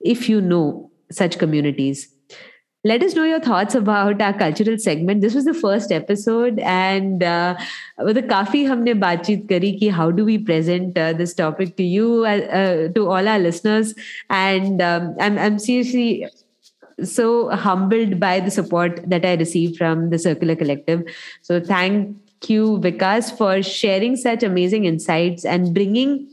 if 0.00 0.28
you 0.28 0.40
know 0.40 0.90
such 1.10 1.38
communities. 1.38 2.08
Let 2.84 3.02
us 3.04 3.14
know 3.14 3.22
your 3.22 3.38
thoughts 3.38 3.76
about 3.76 4.20
our 4.20 4.32
cultural 4.32 4.76
segment. 4.76 5.20
This 5.20 5.34
was 5.36 5.44
the 5.44 5.54
first 5.54 5.92
episode 5.92 6.58
and 6.58 7.22
uh, 7.22 7.56
with 7.98 8.16
the 8.16 8.22
kafi 8.22 8.66
humne 8.66 8.94
baatcheet 9.04 9.48
kari 9.48 9.72
ki 9.78 9.88
how 9.88 10.10
do 10.10 10.24
we 10.24 10.36
present 10.36 10.98
uh, 10.98 11.12
this 11.12 11.32
topic 11.32 11.76
to 11.76 11.84
you 11.84 12.24
uh, 12.26 12.40
uh, 12.60 12.88
to 12.88 13.08
all 13.08 13.28
our 13.28 13.38
listeners. 13.38 13.94
And 14.28 14.82
um, 14.82 15.14
I'm, 15.20 15.38
I'm 15.38 15.58
seriously 15.60 16.26
so 17.04 17.50
humbled 17.50 18.18
by 18.20 18.40
the 18.40 18.50
support 18.50 19.00
that 19.08 19.24
i 19.24 19.34
received 19.34 19.76
from 19.76 20.10
the 20.10 20.18
circular 20.18 20.56
collective. 20.56 21.02
So 21.40 21.60
thank 21.60 22.16
you, 22.50 22.78
Vikas, 22.78 23.36
for 23.36 23.62
sharing 23.62 24.16
such 24.16 24.42
amazing 24.42 24.84
insights 24.84 25.44
and 25.44 25.74
bringing 25.74 26.28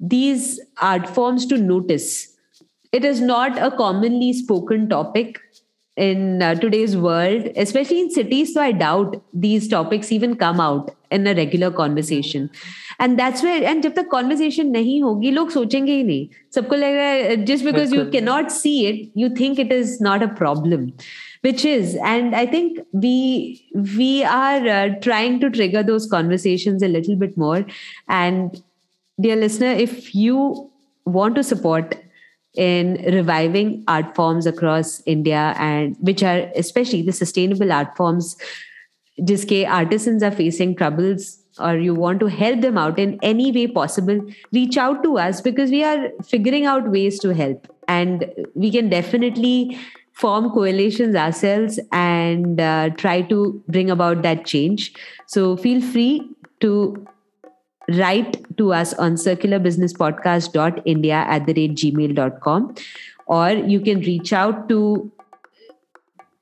these 0.00 0.60
art 0.80 1.08
forms 1.08 1.46
to 1.46 1.58
notice. 1.58 2.36
It 2.92 3.04
is 3.04 3.20
not 3.20 3.58
a 3.58 3.70
commonly 3.76 4.32
spoken 4.32 4.88
topic 4.88 5.40
in 5.96 6.42
uh, 6.42 6.54
today's 6.54 6.96
world, 6.96 7.48
especially 7.56 8.00
in 8.00 8.10
cities. 8.10 8.54
So 8.54 8.60
I 8.62 8.72
doubt 8.72 9.22
these 9.32 9.68
topics 9.68 10.10
even 10.12 10.36
come 10.36 10.60
out 10.60 10.94
in 11.11 11.27
a 11.27 11.33
regular 11.33 11.71
conversation. 11.71 12.49
And 12.99 13.19
that's 13.19 13.43
where, 13.43 13.63
and 13.63 13.83
जब 13.83 13.93
तक 13.95 14.09
conversation 14.13 14.71
नहीं 14.71 15.01
होगी 15.01 15.31
लोग 15.31 15.49
सोचेंगे 15.51 15.91
ही 15.91 16.03
नहीं 16.03 16.27
सबको 16.55 16.75
लग 16.75 16.95
रहा 16.95 17.09
है 17.09 17.45
just 17.45 17.65
because 17.65 17.93
you 17.93 18.03
बिल्कुल। 18.03 18.11
cannot 18.11 18.51
see 18.51 18.75
it, 18.87 19.09
you 19.15 19.29
think 19.41 19.59
it 19.59 19.71
is 19.71 19.99
not 20.01 20.23
a 20.23 20.29
problem, 20.39 20.87
which 21.45 21.65
is, 21.65 21.95
and 22.13 22.35
I 22.35 22.45
think 22.45 22.79
we 22.91 23.15
we 23.99 24.23
are 24.23 24.67
uh, 24.77 24.89
trying 25.07 25.39
to 25.41 25.49
trigger 25.49 25.83
those 25.83 26.09
conversations 26.15 26.81
a 26.81 26.87
little 26.87 27.15
bit 27.15 27.37
more. 27.37 27.65
And 28.09 28.61
dear 29.21 29.35
listener, 29.35 29.73
if 29.87 30.13
you 30.15 30.69
want 31.05 31.35
to 31.35 31.43
support 31.43 31.95
in 32.55 32.93
reviving 33.13 33.83
art 33.87 34.15
forms 34.15 34.47
across 34.47 35.01
India 35.05 35.53
and 35.57 35.95
which 35.99 36.23
are 36.23 36.51
especially 36.55 37.03
the 37.03 37.13
sustainable 37.13 37.71
art 37.71 37.95
forms, 37.95 38.35
jiske 39.24 39.68
artisans 39.68 40.22
are 40.22 40.30
facing 40.30 40.74
troubles 40.74 41.42
or 41.58 41.76
you 41.76 41.94
want 41.94 42.20
to 42.20 42.26
help 42.26 42.60
them 42.60 42.78
out 42.78 42.98
in 42.98 43.18
any 43.22 43.52
way 43.52 43.66
possible, 43.66 44.20
reach 44.52 44.76
out 44.76 45.02
to 45.02 45.18
us 45.18 45.40
because 45.40 45.70
we 45.70 45.84
are 45.84 46.10
figuring 46.24 46.64
out 46.64 46.90
ways 46.90 47.18
to 47.18 47.34
help. 47.34 47.68
And 47.88 48.32
we 48.54 48.70
can 48.70 48.88
definitely 48.88 49.78
form 50.12 50.50
coalitions 50.50 51.16
ourselves 51.16 51.80
and 51.90 52.60
uh, 52.60 52.90
try 52.90 53.22
to 53.22 53.62
bring 53.68 53.90
about 53.90 54.22
that 54.22 54.46
change. 54.46 54.92
So 55.26 55.56
feel 55.56 55.80
free 55.80 56.30
to 56.60 57.06
write 57.98 58.56
to 58.56 58.72
us 58.72 58.94
on 58.94 59.14
circularbusinesspodcast.india 59.14 61.14
at 61.14 61.46
the 61.46 61.54
rate 61.54 61.74
gmail.com 61.74 62.74
or 63.26 63.50
you 63.50 63.80
can 63.80 64.00
reach 64.00 64.32
out 64.32 64.68
to 64.68 65.10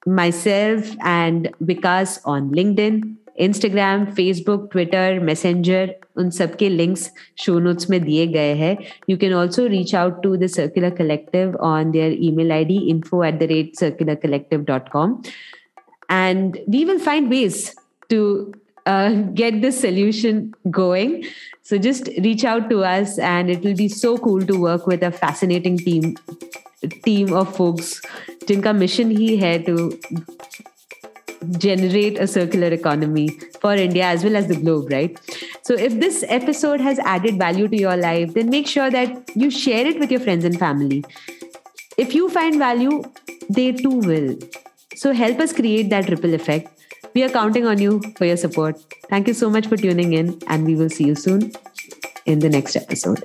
myself 0.05 0.95
and 1.01 1.49
Vikas 1.63 2.19
on 2.25 2.51
LinkedIn, 2.51 3.15
Instagram, 3.39 4.13
Facebook, 4.15 4.71
Twitter, 4.71 5.19
Messenger. 5.21 5.87
उन 6.17 6.29
सबके 6.29 6.69
links 6.69 7.01
show 7.43 7.59
notes 7.59 7.89
में 7.89 7.99
दिए 8.03 8.27
गए 8.27 8.53
हैं. 8.55 8.77
You 9.09 9.17
can 9.17 9.33
also 9.33 9.67
reach 9.69 9.93
out 9.93 10.21
to 10.23 10.37
the 10.37 10.47
Circular 10.47 10.91
Collective 10.91 11.55
on 11.59 11.91
their 11.91 12.11
email 12.11 12.53
ID 12.53 12.77
info 12.89 13.23
at 13.23 13.39
the 13.39 13.47
rate 13.47 13.75
circularcollective.com. 13.75 15.23
And 16.09 16.57
we 16.67 16.85
will 16.85 16.99
find 16.99 17.29
ways 17.29 17.75
to 18.09 18.53
uh, 18.85 19.09
get 19.33 19.61
this 19.61 19.79
solution 19.79 20.53
going. 20.69 21.25
So 21.63 21.77
just 21.77 22.07
reach 22.19 22.45
out 22.45 22.69
to 22.69 22.83
us, 22.83 23.17
and 23.17 23.49
it 23.49 23.63
will 23.63 23.75
be 23.75 23.89
so 23.89 24.17
cool 24.17 24.45
to 24.45 24.59
work 24.59 24.85
with 24.87 25.01
a 25.03 25.11
fascinating 25.11 25.77
team 25.77 26.15
team 27.03 27.33
of 27.33 27.55
folks 27.55 27.99
जिनका 28.47 28.73
mission 28.79 29.17
ही 29.17 29.35
है 29.37 29.57
to 29.65 29.75
generate 31.59 32.17
a 32.17 32.27
circular 32.27 32.67
economy 32.67 33.27
for 33.61 33.73
India 33.73 34.03
as 34.05 34.23
well 34.23 34.35
as 34.35 34.47
the 34.47 34.55
globe, 34.55 34.91
right? 34.91 35.19
So, 35.63 35.73
if 35.73 35.99
this 35.99 36.23
episode 36.27 36.81
has 36.81 36.99
added 36.99 37.37
value 37.37 37.67
to 37.67 37.77
your 37.77 37.97
life, 37.97 38.33
then 38.33 38.49
make 38.49 38.67
sure 38.67 38.89
that 38.91 39.35
you 39.35 39.49
share 39.49 39.85
it 39.85 39.99
with 39.99 40.11
your 40.11 40.19
friends 40.19 40.45
and 40.45 40.57
family. 40.59 41.03
If 41.97 42.13
you 42.13 42.29
find 42.29 42.57
value, 42.57 43.03
they 43.49 43.71
too 43.71 43.97
will. 43.99 44.37
So, 44.95 45.13
help 45.13 45.39
us 45.39 45.53
create 45.53 45.89
that 45.89 46.09
ripple 46.09 46.33
effect. 46.33 46.69
We 47.13 47.23
are 47.23 47.29
counting 47.29 47.65
on 47.65 47.79
you 47.79 48.01
for 48.17 48.25
your 48.25 48.37
support. 48.37 48.77
Thank 49.09 49.27
you 49.27 49.33
so 49.33 49.49
much 49.49 49.67
for 49.67 49.77
tuning 49.77 50.13
in, 50.13 50.39
and 50.47 50.65
we 50.65 50.75
will 50.75 50.89
see 50.89 51.05
you 51.05 51.15
soon 51.15 51.51
in 52.25 52.39
the 52.39 52.49
next 52.49 52.75
episode. 52.75 53.23